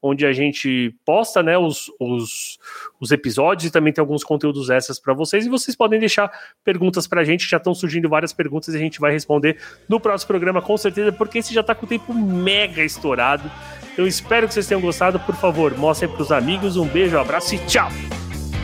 [0.00, 2.60] onde a gente posta né, os, os,
[3.00, 5.44] os episódios e também tem alguns conteúdos extras para vocês.
[5.44, 6.30] E vocês podem deixar
[6.62, 9.98] perguntas para a gente, já estão surgindo várias perguntas e a gente vai responder no
[9.98, 13.50] próximo programa, com certeza, porque esse já está com o tempo mega estourado.
[13.98, 15.18] Eu espero que vocês tenham gostado.
[15.18, 16.76] Por favor, mostrem para os amigos.
[16.76, 17.88] Um beijo, um abraço e tchau!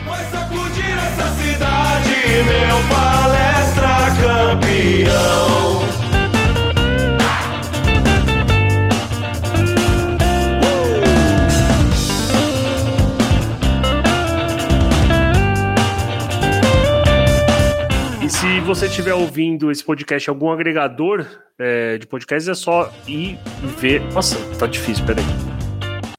[0.05, 2.09] Vai sacudir essa cidade,
[2.45, 5.82] meu palestra campeão.
[18.43, 21.25] Se você estiver ouvindo esse podcast em algum agregador
[21.57, 23.39] é, de podcasts, é só ir
[23.77, 24.01] ver.
[24.11, 25.23] Nossa, tá difícil, peraí.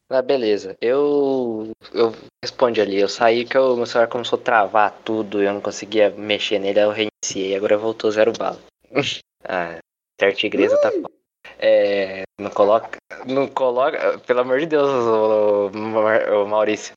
[0.09, 0.75] Ah, beleza.
[0.81, 2.99] Eu, eu respondi ali.
[2.99, 5.43] Eu saí que o meu celular começou a travar tudo.
[5.43, 6.79] Eu não conseguia mexer nele.
[6.79, 7.55] Aí eu reiniciei.
[7.55, 8.59] Agora voltou zero bala.
[9.45, 9.77] ah,
[10.17, 11.11] ter tigresa tá foda.
[11.59, 12.97] É, não coloca.
[13.27, 14.19] Não coloca.
[14.21, 16.95] Pelo amor de Deus, o, o, o Maurício.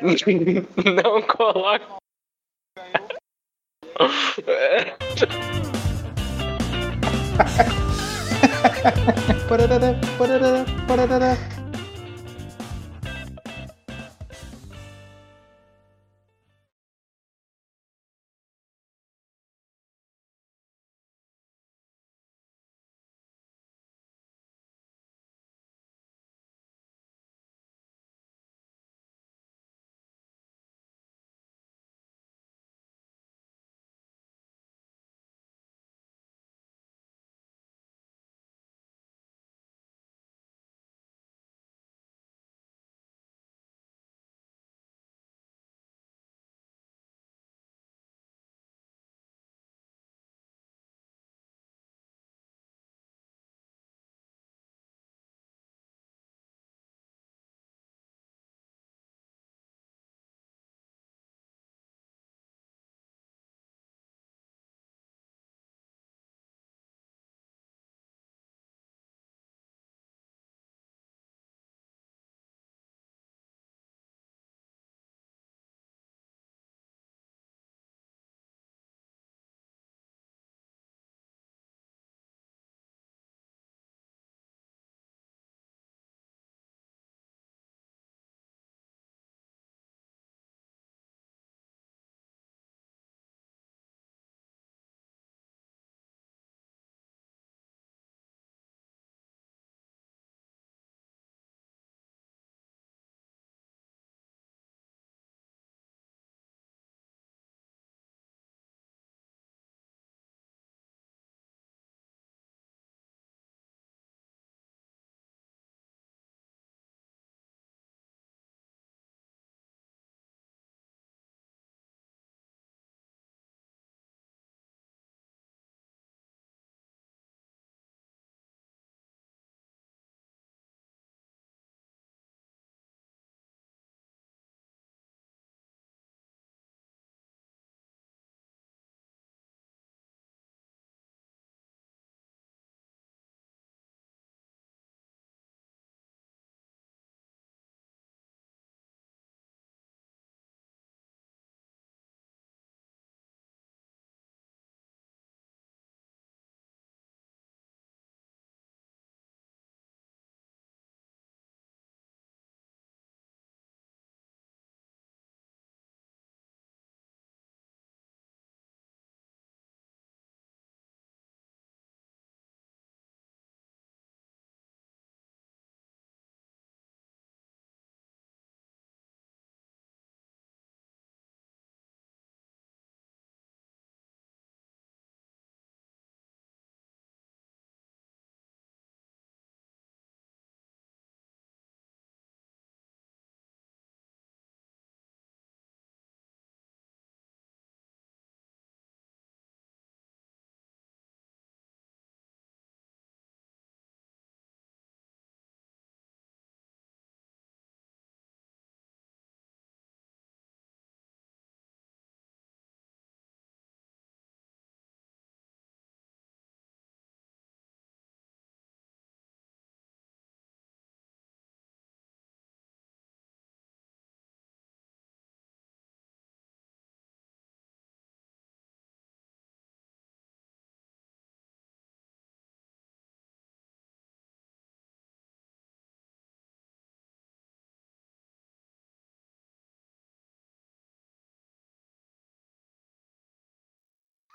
[0.00, 2.01] não coloca.
[9.48, 11.61] parará, parará, parará.